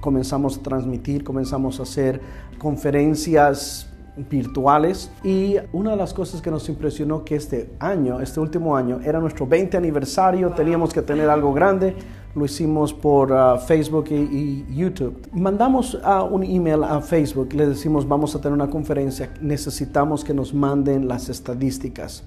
comenzamos 0.00 0.58
a 0.58 0.62
transmitir, 0.62 1.24
comenzamos 1.24 1.80
a 1.80 1.84
hacer 1.84 2.20
conferencias 2.58 3.92
virtuales 4.30 5.10
y 5.22 5.56
una 5.72 5.90
de 5.90 5.96
las 5.96 6.14
cosas 6.14 6.40
que 6.40 6.50
nos 6.50 6.68
impresionó 6.68 7.24
que 7.24 7.36
este 7.36 7.70
año, 7.78 8.20
este 8.20 8.40
último 8.40 8.76
año, 8.76 9.00
era 9.04 9.20
nuestro 9.20 9.46
20 9.46 9.76
aniversario, 9.76 10.50
teníamos 10.52 10.92
que 10.92 11.02
tener 11.02 11.28
algo 11.28 11.52
grande, 11.52 11.94
lo 12.34 12.44
hicimos 12.44 12.92
por 12.94 13.32
ah, 13.32 13.58
Facebook 13.58 14.06
y, 14.10 14.64
YouTube. 14.74 15.28
Mandamos 15.32 15.94
uh, 15.94 16.24
un 16.30 16.42
email 16.42 16.82
a 16.84 17.00
Facebook, 17.00 17.52
le 17.52 17.66
decimos 17.66 18.06
vamos 18.08 18.34
a 18.34 18.40
tener 18.40 18.54
una 18.54 18.70
conferencia, 18.70 19.30
necesitamos 19.40 20.24
que 20.24 20.34
nos 20.34 20.54
manden 20.54 21.08
las 21.08 21.28
estadísticas. 21.28 22.24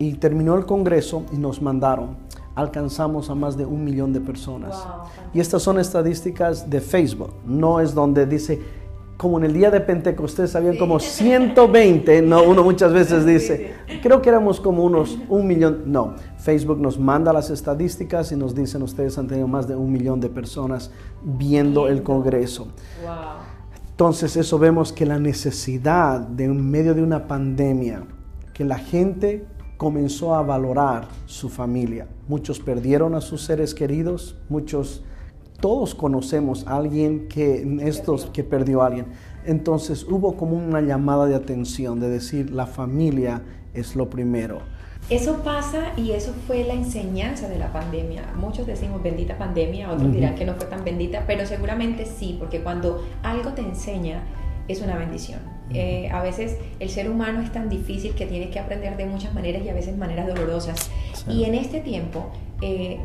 Y 0.00 0.14
terminó 0.14 0.56
el 0.56 0.64
Congreso 0.64 1.24
y 1.30 1.36
nos 1.36 1.60
mandaron. 1.60 2.16
Alcanzamos 2.54 3.28
a 3.28 3.34
más 3.34 3.58
de 3.58 3.66
un 3.66 3.84
millón 3.84 4.14
de 4.14 4.20
personas. 4.20 4.74
y 5.34 5.40
estas 5.40 5.62
son 5.62 5.78
estadísticas 5.78 6.70
de 6.70 6.80
Facebook. 6.80 7.34
No 7.44 7.80
es 7.80 7.94
donde 7.94 8.24
dice 8.24 8.60
como 9.18 9.36
en 9.36 9.44
el 9.44 9.52
día 9.52 9.70
de 9.70 9.82
Pentecostés 9.82 10.56
habían 10.56 10.78
como 10.78 10.98
120, 10.98 12.22
no, 12.22 12.42
uno 12.42 12.64
muchas 12.64 12.90
veces 12.94 13.26
dice, 13.26 13.74
creo 14.02 14.22
que 14.22 14.30
éramos 14.30 14.58
como 14.60 14.82
unos 14.82 15.18
un 15.28 15.46
millón, 15.46 15.82
no, 15.84 16.14
Facebook 16.38 16.80
nos 16.80 16.98
manda 16.98 17.30
las 17.30 17.50
estadísticas 17.50 18.32
y 18.32 18.36
nos 18.36 18.54
dicen 18.54 18.82
ustedes 18.82 19.18
han 19.18 19.28
tenido 19.28 19.46
más 19.46 19.68
de 19.68 19.76
un 19.76 19.92
millón 19.92 20.20
de 20.20 20.30
personas 20.30 20.90
viendo 21.22 21.86
el 21.86 22.02
Congreso. 22.02 22.68
Entonces 23.90 24.38
eso 24.38 24.58
vemos 24.58 24.90
que 24.90 25.04
la 25.04 25.18
necesidad 25.18 26.20
de 26.20 26.44
en 26.44 26.70
medio 26.70 26.94
de 26.94 27.02
una 27.02 27.28
pandemia, 27.28 28.04
que 28.54 28.64
la 28.64 28.78
gente 28.78 29.44
comenzó 29.80 30.34
a 30.34 30.42
valorar 30.42 31.08
su 31.24 31.48
familia. 31.48 32.06
Muchos 32.28 32.60
perdieron 32.60 33.14
a 33.14 33.22
sus 33.22 33.40
seres 33.40 33.74
queridos, 33.74 34.36
muchos 34.50 35.02
todos 35.58 35.94
conocemos 35.94 36.66
a 36.66 36.76
alguien 36.76 37.28
que 37.28 37.78
estos 37.80 38.26
que 38.26 38.44
perdió 38.44 38.82
a 38.82 38.88
alguien. 38.88 39.06
Entonces 39.46 40.04
hubo 40.04 40.36
como 40.36 40.58
una 40.58 40.82
llamada 40.82 41.24
de 41.24 41.34
atención 41.34 41.98
de 41.98 42.10
decir 42.10 42.50
la 42.50 42.66
familia 42.66 43.40
es 43.72 43.96
lo 43.96 44.10
primero. 44.10 44.58
Eso 45.08 45.38
pasa 45.42 45.94
y 45.96 46.10
eso 46.10 46.34
fue 46.46 46.62
la 46.64 46.74
enseñanza 46.74 47.48
de 47.48 47.58
la 47.58 47.72
pandemia. 47.72 48.34
Muchos 48.36 48.66
decimos 48.66 49.02
bendita 49.02 49.38
pandemia, 49.38 49.90
otros 49.90 50.12
dirán 50.12 50.34
que 50.34 50.44
no 50.44 50.56
fue 50.56 50.66
tan 50.66 50.84
bendita, 50.84 51.24
pero 51.26 51.46
seguramente 51.46 52.04
sí, 52.04 52.36
porque 52.38 52.62
cuando 52.62 53.02
algo 53.22 53.54
te 53.54 53.62
enseña 53.62 54.24
es 54.68 54.82
una 54.82 54.98
bendición. 54.98 55.40
Eh, 55.72 56.08
a 56.12 56.22
veces 56.22 56.56
el 56.80 56.90
ser 56.90 57.08
humano 57.08 57.40
es 57.40 57.52
tan 57.52 57.68
difícil 57.68 58.14
que 58.14 58.26
tiene 58.26 58.50
que 58.50 58.58
aprender 58.58 58.96
de 58.96 59.06
muchas 59.06 59.34
maneras 59.34 59.62
y 59.64 59.68
a 59.68 59.74
veces 59.74 59.96
maneras 59.96 60.26
dolorosas. 60.26 60.90
Y 61.28 61.44
en 61.44 61.54
este 61.54 61.80
tiempo 61.80 62.30
eh, 62.60 62.98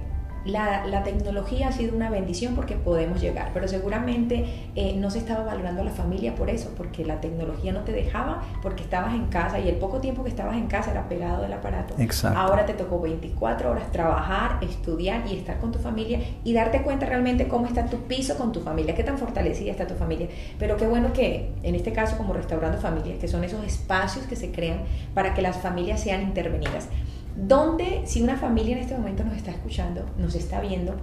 la, 0.45 1.03
tecnología 1.03 1.69
ha 1.69 1.71
sido 1.71 1.95
una 1.95 2.09
bendición 2.09 2.55
porque 2.55 2.75
podemos 2.75 3.21
llegar, 3.21 3.51
pero 3.53 3.67
seguramente 3.67 4.45
eh, 4.75 4.95
no 4.97 5.09
se 5.09 5.19
estaba 5.19 5.43
valorando 5.43 5.81
a 5.81 5.85
la 5.85 5.91
familia 5.91 6.35
por 6.35 6.49
eso, 6.49 6.73
porque 6.77 7.03
la 7.05 7.19
tecnología 7.21 7.71
no 7.73 7.81
te 7.81 7.91
dejaba, 7.91 8.43
porque 8.61 8.83
estabas 8.83 9.13
en 9.13 9.27
casa 9.27 9.59
y 9.59 9.67
el 9.67 9.75
poco 9.75 9.99
tiempo 9.99 10.23
que 10.23 10.29
estabas 10.29 10.55
en 10.55 10.67
casa 10.67 10.91
era 10.91 11.07
pegado 11.09 11.41
del 11.41 11.53
aparato. 11.53 11.95
Exacto. 11.97 12.39
Ahora 12.39 12.65
te 12.65 12.73
tocó 12.73 13.01
24 13.01 13.71
horas 13.71 13.91
trabajar, 13.91 14.57
estudiar 14.63 15.23
y 15.27 15.35
estar 15.35 15.59
con 15.59 15.71
tu 15.71 15.79
familia 15.79 16.19
y 16.43 16.53
darte 16.53 16.81
cuenta 16.81 17.05
realmente 17.05 17.47
cómo 17.47 17.65
está 17.65 17.85
tu 17.85 17.97
piso 17.97 18.37
con 18.37 18.51
tu 18.51 18.61
familia, 18.61 18.95
qué 18.95 19.03
tan 19.03 19.17
fortalecida 19.17 19.71
está 19.71 19.87
tu 19.87 19.95
familia. 19.95 20.27
Pero 20.59 20.77
qué 20.77 20.87
bueno 20.87 21.13
que 21.13 21.51
en 21.63 21.75
este 21.75 21.91
caso 21.91 22.17
como 22.17 22.33
Restaurando 22.33 22.77
Familias, 22.77 23.17
que 23.19 23.27
son 23.27 23.43
esos 23.43 23.63
espacios 23.65 24.25
que 24.25 24.35
se 24.35 24.51
crean 24.51 24.79
para 25.13 25.33
que 25.33 25.41
las 25.41 25.57
familias 25.57 26.01
sean 26.01 26.21
intervenidas. 26.21 26.89
¿Dónde, 27.35 28.03
si 28.05 28.21
una 28.21 28.37
familia 28.37 28.77
en 28.77 28.83
este 28.83 28.97
momento 28.97 29.25
nos 29.25 29.35
está 29.35 29.51
escuchando, 29.51 30.05
nos 30.17 30.35
está 30.35 30.61
viendo, 30.61 30.93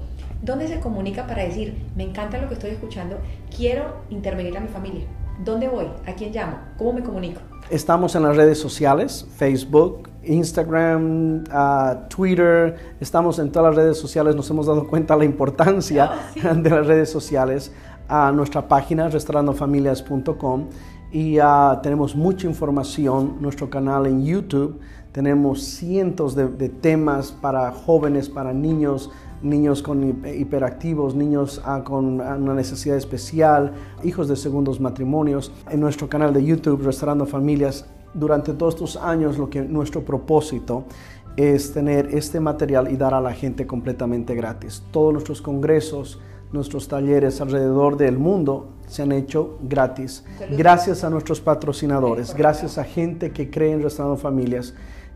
dónde 0.40 0.66
se 0.66 0.80
comunica 0.80 1.26
para 1.26 1.44
decir, 1.44 1.76
me 1.94 2.04
encanta 2.04 2.40
lo 2.40 2.48
que 2.48 2.54
estoy 2.54 2.70
escuchando, 2.70 3.18
quiero 3.54 3.96
intervenir 4.08 4.56
a 4.56 4.60
mi 4.60 4.68
familia? 4.68 5.04
¿Dónde 5.44 5.68
voy? 5.68 5.88
¿A 6.06 6.14
quién 6.14 6.32
llamo? 6.32 6.56
¿Cómo 6.78 6.94
me 6.94 7.02
comunico? 7.02 7.42
Estamos 7.68 8.14
en 8.14 8.22
las 8.22 8.34
redes 8.34 8.58
sociales, 8.58 9.26
Facebook, 9.36 10.08
Instagram, 10.22 11.44
uh, 11.52 12.08
Twitter, 12.08 12.76
estamos 12.98 13.38
en 13.38 13.52
todas 13.52 13.74
las 13.74 13.84
redes 13.84 13.98
sociales, 13.98 14.34
nos 14.34 14.48
hemos 14.48 14.66
dado 14.66 14.86
cuenta 14.88 15.12
de 15.14 15.18
la 15.18 15.24
importancia 15.26 16.12
oh, 16.50 16.54
de 16.54 16.70
las 16.70 16.86
redes 16.86 17.10
sociales. 17.10 17.72
A 18.08 18.32
nuestra 18.32 18.66
página 18.68 19.08
restaurandofamilias.com 19.08 20.68
y 21.12 21.38
uh, 21.38 21.80
tenemos 21.82 22.16
mucha 22.16 22.46
información, 22.46 23.36
nuestro 23.40 23.68
canal 23.68 24.06
en 24.06 24.24
YouTube 24.24 24.80
tenemos 25.12 25.62
cientos 25.62 26.34
de, 26.34 26.68
temas 26.68 27.32
para 27.32 27.70
jóvenes, 27.70 28.30
para 28.30 28.54
niños, 28.54 29.10
niños 29.42 29.82
con 29.82 30.24
hiperactivos, 30.24 31.14
niños 31.14 31.60
ah, 31.64 31.82
con 31.84 32.20
una 32.20 32.54
necesidad 32.54 32.96
especial, 32.96 33.72
hijos 34.02 34.26
de 34.28 34.36
segundos 34.36 34.80
matrimonios. 34.80 35.52
En 35.70 35.80
nuestro 35.80 36.08
canal 36.08 36.32
de 36.32 36.42
YouTube, 36.42 36.82
Restaurando 36.82 37.26
Familias, 37.26 37.84
durante 38.14 38.54
todos 38.54 38.74
estos 38.74 38.96
años 38.96 39.36
lo 39.36 39.50
que 39.50 39.60
nuestro 39.62 40.02
propósito 40.02 40.84
es 41.36 41.72
tener 41.72 42.14
este 42.14 42.40
material 42.40 42.90
y 42.90 42.96
dar 42.96 43.14
a 43.14 43.20
la 43.20 43.32
gente 43.32 43.66
completamente 43.66 44.34
gratis. 44.34 44.82
Todos 44.90 45.12
nuestros 45.12 45.42
congresos, 45.42 46.20
nuestros 46.52 46.88
talleres 46.88 47.40
alrededor 47.40 47.96
del 47.96 48.18
mundo 48.18 48.68
se 48.86 49.02
han 49.02 49.12
hecho 49.12 49.58
gratis. 49.62 50.24
Gracias 50.56 51.04
a 51.04 51.10
nuestros 51.10 51.40
patrocinadores, 51.40 52.34
gracias 52.34 52.76
a 52.76 52.84
gente 52.84 53.32
que 53.32 53.50
cree 53.50 53.72
en 53.72 53.82
Restaurando 53.82 54.20
Familias 54.20 54.74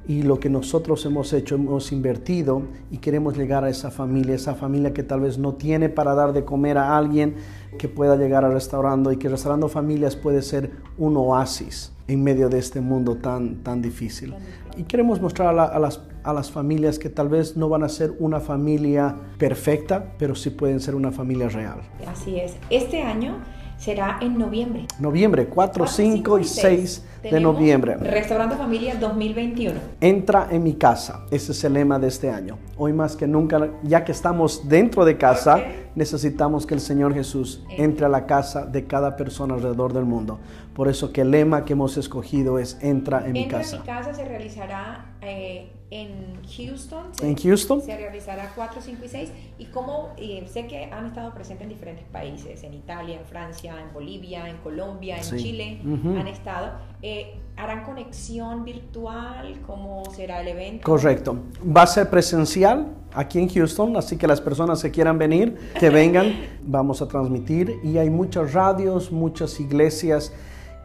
y 0.08 0.22
lo 0.22 0.38
que 0.38 0.48
nosotros 0.48 1.04
hemos 1.04 1.32
hecho, 1.32 1.56
hemos 1.56 1.90
invertido 1.90 2.62
y 2.90 2.98
queremos 2.98 3.36
llegar 3.36 3.64
a 3.64 3.70
esa 3.70 3.90
familia, 3.90 4.34
esa 4.34 4.54
familia 4.54 4.92
que 4.92 5.02
tal 5.02 5.20
vez 5.20 5.38
no 5.38 5.54
tiene 5.54 5.88
para 5.88 6.14
dar 6.14 6.32
de 6.32 6.44
comer 6.44 6.78
a 6.78 6.96
alguien 6.96 7.34
que 7.78 7.88
pueda 7.88 8.16
llegar 8.16 8.44
al 8.44 8.52
restaurando 8.52 9.10
y 9.10 9.16
que 9.16 9.28
restaurando 9.28 9.68
familias 9.68 10.14
puede 10.14 10.42
ser 10.42 10.70
un 10.96 11.16
oasis 11.16 11.92
en 12.08 12.22
medio 12.22 12.48
de 12.48 12.58
este 12.58 12.80
mundo 12.80 13.16
tan, 13.16 13.62
tan 13.64 13.82
difícil. 13.82 14.34
Y 14.76 14.84
queremos 14.84 15.20
mostrar 15.20 15.58
a, 15.58 15.78
las, 15.78 16.02
a 16.22 16.32
las 16.32 16.50
familias 16.52 16.98
que 16.98 17.08
tal 17.08 17.28
vez 17.28 17.56
no 17.56 17.68
van 17.68 17.82
a 17.82 17.88
ser 17.88 18.14
una 18.20 18.38
familia 18.38 19.16
perfecta, 19.38 20.12
pero 20.18 20.34
sí 20.34 20.50
pueden 20.50 20.80
ser 20.80 20.94
una 20.94 21.10
familia 21.10 21.48
real. 21.48 21.80
Así 22.06 22.38
es. 22.38 22.56
Este 22.70 23.02
año 23.02 23.38
será 23.78 24.18
en 24.20 24.38
noviembre. 24.38 24.86
Noviembre, 24.98 25.46
4, 25.46 25.86
5 25.86 26.38
y 26.38 26.44
6 26.44 27.04
de 27.22 27.40
noviembre. 27.40 27.96
Restaurante 27.96 28.56
Familia 28.56 28.94
2021. 28.98 29.78
Entra 30.00 30.48
en 30.50 30.62
mi 30.62 30.74
casa, 30.74 31.26
ese 31.30 31.52
es 31.52 31.64
el 31.64 31.74
lema 31.74 31.98
de 31.98 32.08
este 32.08 32.30
año. 32.30 32.58
Hoy 32.76 32.92
más 32.92 33.16
que 33.16 33.26
nunca, 33.26 33.70
ya 33.82 34.04
que 34.04 34.12
estamos 34.12 34.68
dentro 34.68 35.04
de 35.04 35.16
casa, 35.16 35.60
necesitamos 35.94 36.66
que 36.66 36.74
el 36.74 36.80
Señor 36.80 37.14
Jesús 37.14 37.64
entre 37.70 38.06
a 38.06 38.08
la 38.08 38.26
casa 38.26 38.66
de 38.66 38.84
cada 38.84 39.16
persona 39.16 39.54
alrededor 39.54 39.92
del 39.92 40.04
mundo. 40.04 40.38
Por 40.76 40.88
eso 40.88 41.10
que 41.10 41.22
el 41.22 41.30
lema 41.30 41.64
que 41.64 41.72
hemos 41.72 41.96
escogido 41.96 42.58
es 42.58 42.76
entra 42.82 43.24
en 43.26 43.32
mi 43.32 43.48
casa. 43.48 43.76
En 43.76 43.82
mi 43.82 43.88
casa 43.88 44.12
se 44.12 44.26
realizará 44.26 45.06
eh, 45.22 45.72
en 45.90 46.34
Houston. 46.54 47.06
en 47.22 47.34
Houston. 47.34 47.80
Se 47.80 47.96
realizará 47.96 48.52
4, 48.54 48.82
5 48.82 49.02
y 49.02 49.08
6. 49.08 49.32
Y 49.56 49.64
como 49.66 50.10
eh, 50.18 50.46
sé 50.52 50.66
que 50.66 50.84
han 50.92 51.06
estado 51.06 51.32
presentes 51.32 51.62
en 51.62 51.70
diferentes 51.70 52.04
países, 52.04 52.62
en 52.62 52.74
Italia, 52.74 53.18
en 53.18 53.24
Francia, 53.24 53.74
en 53.80 53.90
Bolivia, 53.94 54.50
en 54.50 54.58
Colombia, 54.58 55.16
en 55.16 55.38
Chile, 55.38 55.80
han 55.82 56.28
estado. 56.28 56.72
Eh, 57.00 57.38
¿Harán 57.56 57.84
conexión 57.84 58.62
virtual? 58.62 59.62
¿Cómo 59.66 60.02
será 60.14 60.42
el 60.42 60.48
evento? 60.48 60.84
Correcto. 60.84 61.38
Va 61.74 61.84
a 61.84 61.86
ser 61.86 62.10
presencial 62.10 62.88
aquí 63.14 63.38
en 63.38 63.48
Houston, 63.48 63.96
así 63.96 64.18
que 64.18 64.26
las 64.26 64.42
personas 64.42 64.82
que 64.82 64.90
quieran 64.90 65.16
venir, 65.16 65.56
que 65.80 65.88
vengan, 65.88 66.34
vamos 66.66 67.00
a 67.00 67.08
transmitir. 67.08 67.80
Y 67.82 67.96
hay 67.96 68.10
muchas 68.10 68.52
radios, 68.52 69.10
muchas 69.10 69.58
iglesias 69.58 70.34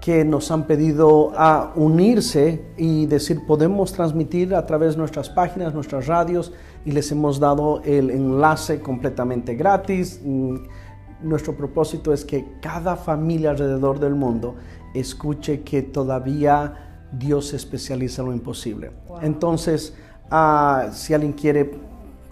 que 0.01 0.25
nos 0.25 0.49
han 0.49 0.65
pedido 0.65 1.31
a 1.37 1.73
unirse 1.75 2.65
y 2.75 3.05
decir, 3.05 3.45
podemos 3.45 3.93
transmitir 3.93 4.55
a 4.55 4.65
través 4.65 4.93
de 4.93 4.97
nuestras 4.97 5.29
páginas, 5.29 5.75
nuestras 5.75 6.07
radios, 6.07 6.51
y 6.83 6.91
les 6.91 7.11
hemos 7.11 7.39
dado 7.39 7.83
el 7.85 8.09
enlace 8.09 8.81
completamente 8.81 9.53
gratis. 9.53 10.19
Mm, 10.25 10.55
nuestro 11.21 11.55
propósito 11.55 12.11
es 12.11 12.25
que 12.25 12.47
cada 12.61 12.95
familia 12.95 13.51
alrededor 13.51 13.99
del 13.99 14.15
mundo 14.15 14.55
escuche 14.95 15.61
que 15.61 15.83
todavía 15.83 16.97
Dios 17.11 17.49
se 17.49 17.57
especializa 17.57 18.23
en 18.23 18.29
lo 18.29 18.33
imposible. 18.33 18.91
Entonces, 19.21 19.93
ah, 20.31 20.87
si 20.91 21.13
alguien 21.13 21.33
quiere 21.33 21.77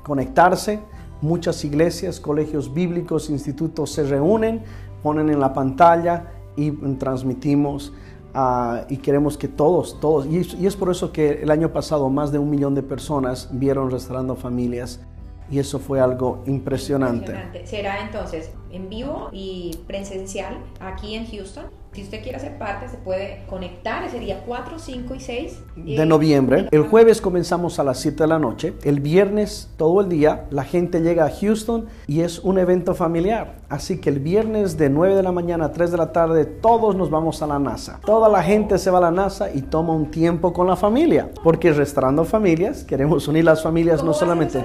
conectarse, 0.01 0.79
muchas 1.21 1.63
iglesias, 1.63 2.19
colegios 2.19 2.73
bíblicos, 2.73 3.29
institutos 3.29 3.91
se 3.91 4.05
reúnen, 4.05 4.63
ponen 5.03 5.29
en 5.29 5.39
la 5.39 5.53
pantalla 5.53 6.31
y 6.59 6.71
transmitimos 6.97 7.93
ah, 8.33 8.85
y 8.89 8.97
queremos 8.97 9.37
que 9.37 9.47
todos, 9.47 9.99
todos, 9.99 10.25
y, 10.27 10.65
es 10.65 10.75
por 10.75 10.91
eso 10.91 11.11
que 11.11 11.41
el 11.41 11.51
año 11.51 11.71
pasado 11.71 12.09
más 12.09 12.31
de 12.31 12.39
un 12.39 12.49
millón 12.49 12.75
de 12.75 12.83
personas 12.83 13.49
vieron 13.51 13.91
Restaurando 13.91 14.35
Familias 14.35 15.01
y 15.49 15.59
eso 15.59 15.79
fue 15.79 15.99
algo 15.99 16.43
impresionante. 16.45 17.31
impresionante. 17.31 17.65
Será 17.65 18.01
entonces 18.05 18.51
en 18.71 18.89
vivo 18.89 19.29
y 19.31 19.79
presencial 19.87 20.57
aquí 20.79 21.15
en 21.15 21.25
Houston 21.25 21.65
si 21.91 22.03
usted 22.03 22.21
quiere 22.21 22.37
hacer 22.37 22.57
parte, 22.57 22.87
se 22.87 22.97
puede 22.97 23.43
conectar. 23.49 24.03
Ese 24.03 24.19
día 24.19 24.43
4, 24.45 24.77
5 24.77 25.15
y 25.15 25.19
6 25.19 25.59
de 25.75 26.05
noviembre. 26.05 26.67
El 26.71 26.83
jueves 26.83 27.19
comenzamos 27.19 27.79
a 27.79 27.83
las 27.83 27.99
7 27.99 28.23
de 28.23 28.27
la 28.27 28.39
noche. 28.39 28.73
El 28.83 28.99
viernes, 28.99 29.69
todo 29.75 30.01
el 30.01 30.09
día, 30.09 30.45
la 30.51 30.63
gente 30.63 31.01
llega 31.01 31.25
a 31.25 31.31
Houston 31.31 31.87
y 32.05 32.21
es 32.21 32.39
un 32.39 32.59
evento 32.59 32.93
familiar. 32.93 33.57
Así 33.69 33.99
que 33.99 34.09
el 34.09 34.19
viernes 34.19 34.77
de 34.77 34.89
9 34.89 35.15
de 35.15 35.23
la 35.23 35.31
mañana 35.31 35.65
a 35.65 35.71
3 35.71 35.91
de 35.91 35.97
la 35.97 36.11
tarde, 36.11 36.45
todos 36.45 36.95
nos 36.95 37.09
vamos 37.09 37.41
a 37.41 37.47
la 37.47 37.57
NASA. 37.57 37.99
Toda 38.05 38.29
la 38.29 38.43
gente 38.43 38.77
se 38.77 38.91
va 38.91 38.99
a 38.99 39.01
la 39.01 39.11
NASA 39.11 39.51
y 39.51 39.63
toma 39.63 39.93
un 39.93 40.11
tiempo 40.11 40.53
con 40.53 40.67
la 40.67 40.75
familia. 40.75 41.31
Porque 41.43 41.73
restaurando 41.73 42.23
familias, 42.23 42.83
queremos 42.83 43.27
unir 43.27 43.45
las 43.45 43.63
familias 43.63 44.03
no 44.03 44.13
solamente 44.13 44.63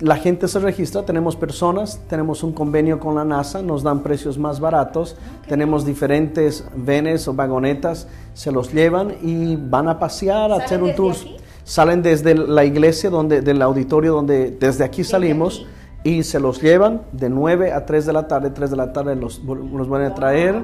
la 0.00 0.16
gente 0.16 0.46
se 0.46 0.60
registra, 0.60 1.02
tenemos 1.02 1.34
personas, 1.34 2.00
tenemos 2.08 2.44
un 2.44 2.52
convenio 2.52 3.00
con 3.00 3.16
la 3.16 3.24
NASA, 3.24 3.62
nos 3.62 3.82
dan 3.82 4.02
precios 4.02 4.38
más 4.38 4.60
baratos, 4.60 5.16
tenemos 5.48 5.84
diferentes 5.84 6.64
venes 6.76 7.26
o 7.26 7.34
vagonetas, 7.34 8.06
se 8.32 8.52
los 8.52 8.72
llevan 8.72 9.16
y 9.22 9.56
van 9.56 9.88
a 9.88 9.98
pasear, 9.98 10.52
a 10.52 10.56
hacer 10.56 10.82
un 10.82 10.94
tour. 10.94 11.16
Salen 11.64 12.02
desde 12.02 12.34
la 12.34 12.64
iglesia, 12.64 13.10
donde, 13.10 13.40
del 13.40 13.60
auditorio 13.60 14.14
donde 14.14 14.52
desde 14.52 14.84
aquí 14.84 15.02
salimos 15.02 15.66
y 16.04 16.22
se 16.22 16.38
los 16.38 16.62
llevan 16.62 17.02
de 17.12 17.28
9 17.28 17.72
a 17.72 17.84
3 17.84 18.06
de 18.06 18.12
la 18.12 18.28
tarde, 18.28 18.50
3 18.50 18.70
de 18.70 18.76
la 18.76 18.92
tarde 18.92 19.16
los, 19.16 19.40
los 19.40 19.88
van 19.88 20.02
a 20.02 20.14
traer. 20.14 20.62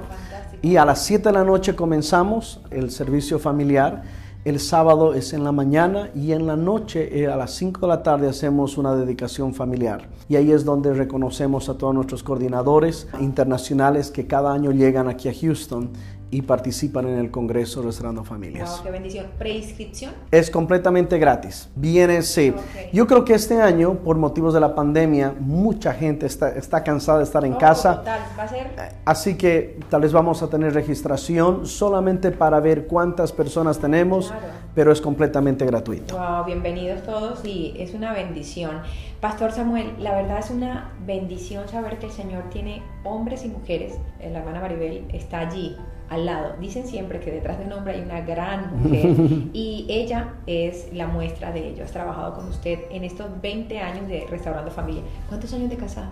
Y 0.62 0.76
a 0.76 0.84
las 0.84 1.02
7 1.02 1.28
de 1.28 1.32
la 1.32 1.44
noche 1.44 1.74
comenzamos 1.74 2.60
el 2.70 2.90
servicio 2.90 3.38
familiar. 3.38 4.02
El 4.44 4.60
sábado 4.60 5.14
es 5.14 5.32
en 5.32 5.42
la 5.42 5.52
mañana 5.52 6.10
y 6.14 6.32
en 6.32 6.46
la 6.46 6.54
noche 6.54 7.18
eh, 7.18 7.28
a 7.28 7.36
las 7.36 7.52
5 7.52 7.80
de 7.80 7.86
la 7.86 8.02
tarde 8.02 8.28
hacemos 8.28 8.76
una 8.76 8.94
dedicación 8.94 9.54
familiar. 9.54 10.10
Y 10.28 10.36
ahí 10.36 10.52
es 10.52 10.66
donde 10.66 10.92
reconocemos 10.92 11.70
a 11.70 11.78
todos 11.78 11.94
nuestros 11.94 12.22
coordinadores 12.22 13.08
internacionales 13.22 14.10
que 14.10 14.26
cada 14.26 14.52
año 14.52 14.70
llegan 14.70 15.08
aquí 15.08 15.30
a 15.30 15.32
Houston 15.34 15.88
y 16.30 16.42
participan 16.42 17.06
en 17.08 17.18
el 17.18 17.30
Congreso 17.30 17.82
Restaurando 17.82 18.24
Familias. 18.24 18.70
Wow, 18.76 18.82
qué 18.84 18.90
bendición. 18.90 19.26
¿Preinscripción? 19.38 20.12
Es 20.30 20.50
completamente 20.50 21.18
gratis. 21.18 21.68
Viene, 21.76 22.22
sí. 22.22 22.52
Yo 22.92 23.06
creo 23.06 23.24
que 23.24 23.34
este 23.34 23.60
año, 23.60 23.94
por 23.94 24.16
motivos 24.16 24.52
de 24.54 24.60
la 24.60 24.74
pandemia, 24.74 25.34
mucha 25.38 25.92
gente 25.94 26.26
está, 26.26 26.50
está 26.50 26.82
cansada 26.82 27.18
de 27.18 27.24
estar 27.24 27.44
en 27.44 27.54
Oh, 27.54 27.58
casa. 27.58 27.98
Total, 27.98 28.20
va 28.38 28.42
a 28.42 28.48
ser 28.48 28.66
Así 29.04 29.36
que 29.36 29.78
tal 29.88 30.00
vez 30.02 30.12
vamos 30.12 30.42
a 30.42 30.48
tener 30.48 30.74
registración 30.74 31.66
solamente 31.66 32.30
para 32.32 32.58
ver 32.60 32.86
cuántas 32.86 33.30
personas 33.32 33.78
tenemos, 33.78 34.28
Claro. 34.28 34.46
pero 34.74 34.92
es 34.92 35.00
completamente 35.00 35.64
gratuito. 35.64 36.16
Wow, 36.16 36.44
bienvenidos 36.46 37.02
todos 37.04 37.44
y 37.44 37.74
es 37.78 37.94
una 37.94 38.12
bendición. 38.12 38.80
Pastor 39.20 39.52
Samuel, 39.52 39.94
la 40.00 40.14
verdad 40.14 40.38
es 40.40 40.50
una 40.50 40.92
bendición 41.06 41.68
saber 41.68 41.98
que 41.98 42.06
el 42.06 42.12
Señor 42.12 42.44
tiene 42.50 42.82
hombres 43.04 43.44
y 43.44 43.48
mujeres. 43.48 43.94
La 44.20 44.40
hermana 44.40 44.60
Maribel 44.60 45.04
está 45.12 45.38
allí 45.40 45.76
al 46.08 46.26
lado. 46.26 46.54
Dicen 46.60 46.86
siempre 46.86 47.20
que 47.20 47.30
detrás 47.30 47.58
de 47.58 47.66
un 47.66 47.72
hombre 47.72 47.94
hay 47.94 48.02
una 48.02 48.20
gran 48.20 48.76
mujer 48.82 49.16
y 49.52 49.86
ella 49.88 50.34
es 50.46 50.92
la 50.92 51.06
muestra 51.06 51.52
de 51.52 51.68
ello. 51.68 51.84
Has 51.84 51.92
trabajado 51.92 52.34
con 52.34 52.48
usted 52.48 52.80
en 52.90 53.04
estos 53.04 53.28
20 53.40 53.78
años 53.78 54.08
de 54.08 54.26
Restaurando 54.28 54.70
Familia. 54.70 55.02
¿Cuántos 55.28 55.52
años 55.52 55.70
de 55.70 55.76
casado? 55.76 56.08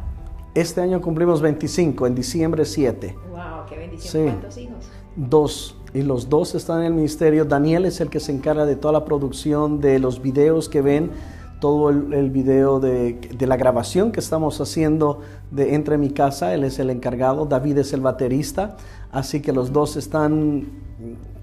Este 0.55 0.83
año 0.83 1.01
cumplimos 1.01 1.41
25, 1.41 2.07
en 2.07 2.15
diciembre 2.15 2.67
7. 2.67 3.17
Wow, 3.31 3.41
qué 3.69 3.79
bendición. 3.79 4.11
Sí. 4.11 4.31
¿Cuántos 4.31 4.59
hijos? 4.59 4.85
Dos. 5.17 5.77
Y 5.95 6.03
los 6.03 6.29
dos 6.29 6.55
están 6.55 6.81
en 6.81 6.87
el 6.87 6.95
ministerio. 6.95 7.47
Daniel 7.47 7.87
es 7.87 8.01
el 8.03 8.11
que 8.11 8.21
se 8.21 8.33
encarga 8.33 8.67
de 8.67 8.77
toda 8.77 8.93
la 8.93 9.05
producción 9.05 9.81
de 9.81 9.99
los 9.99 10.21
videos 10.21 10.69
que 10.69 10.83
ven, 10.83 11.11
todo 11.63 11.91
el, 11.91 12.13
el 12.13 12.31
video 12.31 12.81
de, 12.81 13.13
de 13.39 13.47
la 13.47 13.57
grabación 13.57 14.11
que 14.11 14.19
estamos 14.19 14.61
haciendo 14.61 15.21
de 15.53 15.77
Entre 15.77 15.97
mi 15.97 16.11
casa. 16.11 16.53
Él 16.55 16.65
es 16.65 16.81
el 16.81 16.91
encargado. 16.91 17.47
David 17.47 17.79
es 17.79 17.93
el 17.93 18.01
baterista. 18.01 18.77
Así 19.13 19.41
que 19.41 19.53
los 19.53 19.73
dos 19.73 19.97
están, 19.97 20.67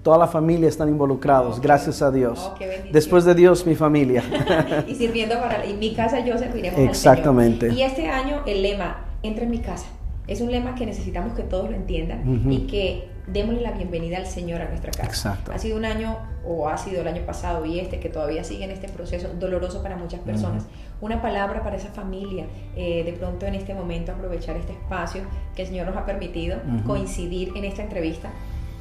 toda 0.02 0.18
la 0.18 0.26
familia 0.26 0.68
están 0.68 0.90
involucrados, 0.90 1.56
Oh, 1.58 1.62
gracias 1.62 2.02
a 2.02 2.10
Dios. 2.10 2.52
oh. 2.54 2.58
Después 2.92 3.24
de 3.24 3.34
Dios, 3.34 3.64
mi 3.66 3.74
familia. 3.74 4.22
y 4.86 4.94
sirviendo 4.94 5.40
para 5.40 5.64
en 5.64 5.78
mi 5.78 5.94
casa 5.94 6.20
yo 6.20 6.36
serviremos 6.36 6.78
al 6.78 6.84
Exactamente. 6.84 7.70
Señor. 7.70 7.78
Y 7.78 7.82
este 7.82 8.08
año 8.08 8.42
el 8.44 8.60
lema 8.62 9.06
entra 9.22 9.44
en 9.44 9.50
mi 9.50 9.60
casa 9.60 9.86
es 10.26 10.40
un 10.40 10.52
lema 10.52 10.76
que 10.76 10.86
necesitamos 10.86 11.32
que 11.32 11.42
todos 11.42 11.68
lo 11.70 11.74
entiendan 11.74 12.52
y 12.52 12.60
que 12.68 13.08
démosle 13.26 13.60
la 13.60 13.72
bienvenida 13.72 14.18
al 14.18 14.26
Señor 14.26 14.60
a 14.60 14.68
nuestra 14.68 14.90
casa. 14.90 15.04
Exacto. 15.04 15.52
Ha 15.52 15.58
sido 15.58 15.76
un 15.76 15.84
año 15.84 16.18
o 16.44 16.68
ha 16.68 16.78
sido 16.78 17.02
el 17.02 17.08
año 17.08 17.22
pasado 17.22 17.64
y 17.64 17.78
este 17.78 18.00
que 18.00 18.08
todavía 18.08 18.44
sigue 18.44 18.64
en 18.64 18.70
este 18.70 18.88
proceso 18.88 19.28
doloroso 19.38 19.82
para 19.82 19.96
muchas 19.96 20.20
personas. 20.20 20.66
Una 21.00 21.22
palabra 21.22 21.62
para 21.62 21.76
esa 21.76 21.88
familia, 21.88 22.46
eh, 22.76 23.04
de 23.04 23.12
pronto 23.12 23.46
en 23.46 23.54
este 23.54 23.74
momento 23.74 24.12
aprovechar 24.12 24.56
este 24.56 24.72
espacio 24.72 25.22
que 25.54 25.62
el 25.62 25.68
Señor 25.68 25.86
nos 25.86 25.96
ha 25.96 26.06
permitido 26.06 26.58
coincidir 26.86 27.52
en 27.56 27.64
esta 27.64 27.82
entrevista. 27.82 28.30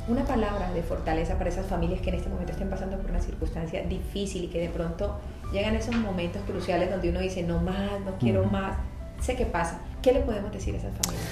Una 0.07 0.25
palabra 0.25 0.71
de 0.73 0.81
fortaleza 0.81 1.37
para 1.37 1.49
esas 1.49 1.67
familias 1.67 2.01
que 2.01 2.09
en 2.09 2.15
este 2.15 2.29
momento 2.29 2.51
estén 2.51 2.69
pasando 2.69 2.97
por 2.97 3.11
una 3.11 3.21
circunstancia 3.21 3.83
difícil 3.83 4.45
y 4.45 4.47
que 4.47 4.59
de 4.59 4.69
pronto 4.69 5.19
llegan 5.53 5.75
esos 5.75 5.95
momentos 5.95 6.41
cruciales 6.47 6.89
donde 6.89 7.09
uno 7.09 7.19
dice 7.19 7.43
no 7.43 7.59
más, 7.59 7.99
no 8.03 8.17
quiero 8.19 8.43
más, 8.45 8.77
sé 9.21 9.35
qué 9.35 9.45
pasa. 9.45 9.81
¿Qué 10.01 10.13
le 10.13 10.21
podemos 10.21 10.51
decir 10.51 10.73
a 10.75 10.77
esas 10.77 10.95
familias? 10.97 11.27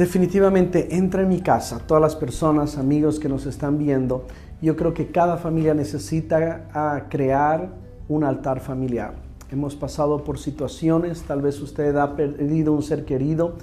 Definitivamente 0.00 0.96
entra 0.96 1.20
en 1.20 1.28
mi 1.28 1.42
casa, 1.42 1.78
todas 1.86 2.00
las 2.00 2.16
personas, 2.16 2.78
amigos 2.78 3.20
que 3.20 3.28
nos 3.28 3.44
están 3.44 3.76
viendo, 3.76 4.24
yo 4.62 4.74
creo 4.74 4.94
que 4.94 5.08
cada 5.08 5.36
familia 5.36 5.74
necesita 5.74 6.68
ah, 6.72 7.02
crear 7.10 7.68
un 8.08 8.24
altar 8.24 8.60
familiar. 8.60 9.12
Hemos 9.52 9.76
pasado 9.76 10.24
por 10.24 10.38
situaciones, 10.38 11.20
tal 11.24 11.42
vez 11.42 11.60
usted 11.60 11.94
ha 11.96 12.16
perdido 12.16 12.72
un 12.72 12.82
ser 12.82 13.04
querido, 13.04 13.56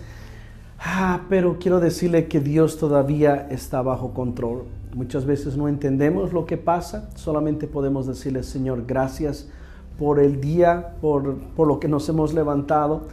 ah, 0.80 1.22
pero 1.28 1.58
quiero 1.58 1.80
decirle 1.80 2.28
que 2.28 2.40
Dios 2.40 2.78
todavía 2.78 3.48
está 3.50 3.82
bajo 3.82 4.14
control. 4.14 4.66
Muchas 4.94 5.26
veces 5.26 5.58
no 5.58 5.68
entendemos 5.68 6.34
lo 6.34 6.46
que 6.46 6.58
pasa, 6.58 7.10
solamente 7.16 7.66
podemos 7.66 8.06
decirle, 8.06 8.44
Señor, 8.44 8.86
gracias 8.86 9.50
por 9.98 10.20
el 10.20 10.40
día, 10.40 10.98
por, 11.02 11.40
por 11.56 11.68
lo 11.68 11.80
que 11.80 11.88
nos 11.88 12.08
hemos 12.10 12.36
levantado 12.36 13.08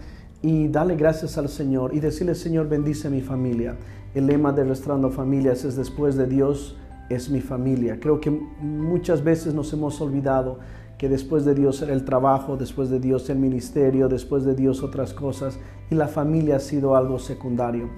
y 0.45 0.69
darle 0.69 0.95
gracias 0.95 1.39
al 1.39 1.49
Señor 1.49 1.95
y 1.95 2.01
decirle, 2.01 2.35
Señor, 2.35 2.69
bendice 2.69 3.09
mi 3.09 3.23
familia. 3.23 3.77
El 4.15 4.27
lema 4.27 4.53
de 4.53 4.63
Restaurando 4.63 5.09
Familias 5.09 5.65
es 5.65 5.75
después 5.75 6.17
de 6.17 6.27
Dios 6.27 6.77
es 7.09 7.31
mi 7.31 7.41
familia. 7.41 7.99
Creo 7.99 8.21
que 8.21 8.31
muchas 8.31 9.25
veces 9.25 9.55
nos 9.55 9.73
hemos 9.73 10.03
olvidado 10.03 10.59
que 10.99 11.09
después 11.09 11.47
de 11.47 11.55
Dios 11.55 11.81
era 11.81 11.95
el 11.95 12.05
trabajo, 12.05 12.59
después 12.59 12.91
de 12.91 13.01
Dios 13.01 13.31
el 13.31 13.39
ministerio, 13.39 14.07
después 14.07 14.45
de 14.45 14.55
Dios 14.55 14.83
otras 14.83 15.15
cosas 15.15 15.59
y 15.91 15.95
la 15.95 16.09
familia 16.09 16.57
ha 16.57 16.61
sido 16.61 16.95
algo 16.95 17.19
secundario. 17.19 17.89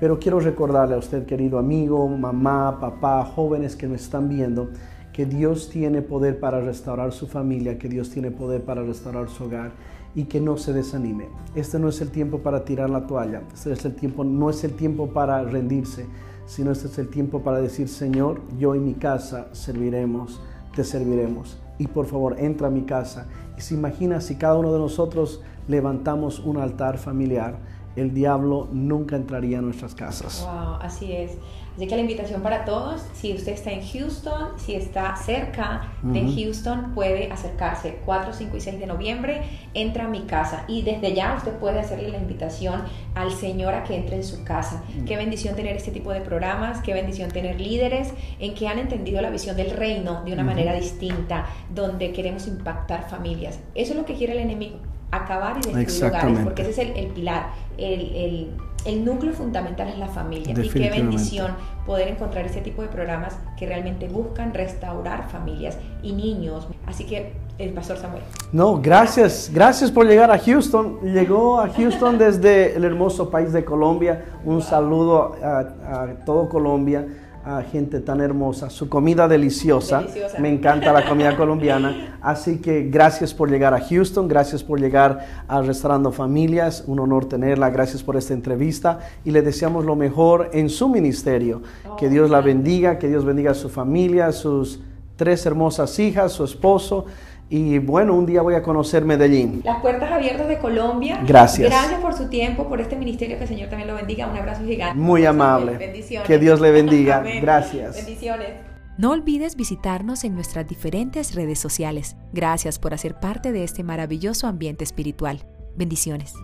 Pero 0.00 0.18
quiero 0.18 0.40
recordarle 0.40 0.94
a 0.94 0.98
usted, 0.98 1.26
querido 1.26 1.58
amigo, 1.58 2.08
mamá, 2.08 2.80
papá, 2.80 3.26
jóvenes 3.26 3.76
que 3.76 3.86
me 3.86 3.96
están 3.96 4.26
viendo, 4.30 4.70
que 5.12 5.26
Dios 5.26 5.68
tiene 5.68 6.00
poder 6.00 6.40
para 6.40 6.62
restaurar 6.62 7.12
su 7.12 7.26
familia, 7.26 7.78
que 7.78 7.90
Dios 7.90 8.08
tiene 8.08 8.30
poder 8.30 8.62
para 8.62 8.82
restaurar 8.82 9.28
su 9.28 9.44
hogar 9.44 9.72
y 10.14 10.24
que 10.24 10.40
no 10.40 10.56
se 10.56 10.72
desanime. 10.72 11.28
Este 11.54 11.78
no 11.78 11.88
es 11.88 12.00
el 12.00 12.10
tiempo 12.10 12.38
para 12.38 12.64
tirar 12.64 12.90
la 12.90 13.06
toalla, 13.06 13.42
este 13.52 13.72
es 13.72 13.84
el 13.84 13.94
tiempo, 13.94 14.24
no 14.24 14.50
es 14.50 14.64
el 14.64 14.72
tiempo 14.72 15.08
para 15.08 15.42
rendirse, 15.42 16.06
sino 16.46 16.72
este 16.72 16.88
es 16.88 16.98
el 16.98 17.08
tiempo 17.08 17.42
para 17.42 17.60
decir, 17.60 17.88
Señor, 17.88 18.40
yo 18.58 18.74
y 18.74 18.80
mi 18.80 18.94
casa 18.94 19.48
serviremos, 19.52 20.40
te 20.74 20.84
serviremos. 20.84 21.58
Y 21.78 21.86
por 21.86 22.06
favor, 22.06 22.36
entra 22.38 22.68
a 22.68 22.70
mi 22.70 22.82
casa. 22.82 23.26
Y 23.56 23.60
se 23.60 23.74
imagina 23.74 24.20
si 24.20 24.36
cada 24.36 24.58
uno 24.58 24.72
de 24.72 24.78
nosotros 24.78 25.40
levantamos 25.68 26.40
un 26.40 26.58
altar 26.58 26.98
familiar, 26.98 27.58
el 28.00 28.14
diablo 28.14 28.68
nunca 28.72 29.16
entraría 29.16 29.58
a 29.58 29.62
nuestras 29.62 29.94
casas. 29.94 30.46
Wow, 30.46 30.76
así 30.80 31.12
es. 31.12 31.32
Así 31.76 31.86
que 31.86 31.94
la 31.94 32.02
invitación 32.02 32.42
para 32.42 32.64
todos, 32.64 33.00
si 33.14 33.32
usted 33.32 33.52
está 33.52 33.70
en 33.70 33.80
Houston, 33.82 34.50
si 34.58 34.74
está 34.74 35.16
cerca 35.16 35.88
de. 36.02 36.20
Houston, 36.30 36.92
puede 36.94 37.30
acercarse 37.32 38.00
4, 38.04 38.32
5 38.32 38.56
y 38.56 38.60
6 38.60 38.80
de 38.80 38.86
noviembre, 38.86 39.42
entra 39.72 40.04
a 40.04 40.08
mi 40.08 40.22
casa 40.22 40.64
y 40.68 40.82
desde 40.82 41.14
ya 41.14 41.34
usted 41.36 41.52
puede 41.52 41.80
hacerle 41.80 42.10
la 42.10 42.18
invitación 42.18 42.82
al 43.14 43.30
Señor 43.30 43.74
a 43.74 43.84
que 43.84 43.96
entre 43.96 44.16
en 44.16 44.24
su 44.24 44.44
casa. 44.44 44.82
Qué 45.06 45.16
bendición 45.16 45.56
tener 45.56 45.76
este 45.76 45.90
tipo 45.90 46.12
de 46.12 46.20
programas, 46.20 46.82
qué 46.82 46.92
bendición 46.92 47.30
tener 47.30 47.60
líderes 47.60 48.12
en 48.38 48.54
que 48.54 48.68
han 48.68 48.78
entendido 48.78 49.22
la 49.22 49.30
visión 49.30 49.56
del 49.56 49.70
reino 49.70 50.22
de 50.24 50.32
una 50.32 50.44
manera 50.44 50.74
distinta, 50.74 51.46
donde 51.74 52.12
queremos 52.12 52.46
impactar 52.46 53.08
familias. 53.08 53.60
Eso 53.74 53.92
es 53.92 53.98
lo 53.98 54.04
que 54.04 54.14
quiere 54.14 54.34
el 54.34 54.40
enemigo, 54.40 54.76
acabar 55.10 55.56
y 55.58 55.72
destruir 55.72 56.12
hogares, 56.12 56.38
porque 56.44 56.62
ese 56.62 56.70
es 56.70 56.78
el, 56.78 56.96
el 56.96 57.06
pilar, 57.08 57.46
el, 57.78 58.00
el- 58.14 58.50
el 58.86 59.04
núcleo 59.04 59.34
fundamental 59.34 59.88
es 59.88 59.98
la 59.98 60.08
familia. 60.08 60.52
Y 60.52 60.68
qué 60.70 60.88
bendición 60.88 61.50
poder 61.84 62.08
encontrar 62.08 62.46
este 62.46 62.62
tipo 62.62 62.80
de 62.80 62.88
programas 62.88 63.38
que 63.58 63.66
realmente 63.66 64.08
buscan 64.08 64.54
restaurar 64.54 65.28
familias 65.28 65.76
y 66.02 66.14
niños. 66.14 66.66
Así 66.86 67.04
que, 67.04 67.34
el 67.58 67.74
pastor 67.74 67.98
Samuel. 67.98 68.22
No, 68.52 68.80
gracias, 68.80 69.50
gracias 69.52 69.90
por 69.90 70.06
llegar 70.06 70.30
a 70.30 70.38
Houston. 70.38 70.98
Llegó 71.02 71.60
a 71.60 71.68
Houston 71.68 72.16
desde 72.16 72.74
el 72.74 72.84
hermoso 72.84 73.28
país 73.28 73.52
de 73.52 73.66
Colombia. 73.66 74.24
Un 74.46 74.62
saludo 74.62 75.36
a, 75.44 75.58
a 76.04 76.06
todo 76.24 76.48
Colombia, 76.48 77.06
a 77.44 77.62
gente 77.62 78.00
tan 78.00 78.20
hermosa. 78.20 78.70
Su 78.70 78.88
comida 78.88 79.28
deliciosa. 79.28 80.00
Deliciosa. 80.00 80.38
Me 80.38 80.48
encanta 80.48 80.92
la 80.92 81.08
comida 81.08 81.36
colombiana. 81.36 82.18
Así 82.20 82.58
que 82.58 82.82
gracias 82.82 83.32
por 83.32 83.50
llegar 83.50 83.74
a 83.74 83.80
Houston, 83.80 84.28
gracias 84.28 84.62
por 84.62 84.80
llegar 84.80 85.26
a 85.48 85.62
Restaurando 85.62 86.12
Familias. 86.12 86.84
Un 86.86 87.00
honor 87.00 87.26
tenerla. 87.26 87.70
Gracias 87.70 88.02
por 88.02 88.16
esta 88.16 88.34
entrevista 88.34 89.00
y 89.24 89.30
le 89.30 89.42
deseamos 89.42 89.84
lo 89.84 89.96
mejor 89.96 90.50
en 90.52 90.68
su 90.68 90.88
ministerio. 90.88 91.62
Que 91.98 92.08
Dios 92.08 92.30
la 92.30 92.40
bendiga, 92.40 92.98
que 92.98 93.08
Dios 93.08 93.24
bendiga 93.24 93.52
a 93.52 93.54
su 93.54 93.68
familia, 93.68 94.32
sus 94.32 94.80
tres 95.16 95.44
hermosas 95.46 95.98
hijas, 95.98 96.32
su 96.32 96.44
esposo. 96.44 97.06
Y 97.52 97.80
bueno, 97.80 98.14
un 98.14 98.26
día 98.26 98.42
voy 98.42 98.54
a 98.54 98.62
conocer 98.62 99.04
Medellín. 99.04 99.60
Las 99.64 99.80
puertas 99.80 100.10
abiertas 100.10 100.46
de 100.46 100.58
Colombia. 100.58 101.20
Gracias. 101.26 101.68
Gracias 101.68 102.00
por 102.00 102.14
su 102.14 102.28
tiempo, 102.28 102.68
por 102.68 102.80
este 102.80 102.94
ministerio. 102.94 103.36
Que 103.38 103.42
el 103.42 103.48
Señor 103.48 103.68
también 103.68 103.88
lo 103.88 103.96
bendiga. 103.96 104.28
Un 104.28 104.36
abrazo 104.36 104.64
gigante. 104.64 104.96
Muy 104.96 105.26
amable. 105.26 105.76
Bendiciones. 105.76 106.28
Que 106.28 106.38
Dios 106.38 106.60
le 106.60 106.70
bendiga. 106.70 107.16
Amén. 107.18 107.42
Gracias. 107.42 107.96
Bendiciones. 107.96 108.50
No 108.98 109.10
olvides 109.10 109.56
visitarnos 109.56 110.22
en 110.22 110.36
nuestras 110.36 110.68
diferentes 110.68 111.34
redes 111.34 111.58
sociales. 111.58 112.16
Gracias 112.32 112.78
por 112.78 112.94
hacer 112.94 113.18
parte 113.18 113.50
de 113.50 113.64
este 113.64 113.82
maravilloso 113.82 114.46
ambiente 114.46 114.84
espiritual. 114.84 115.44
Bendiciones. 115.74 116.34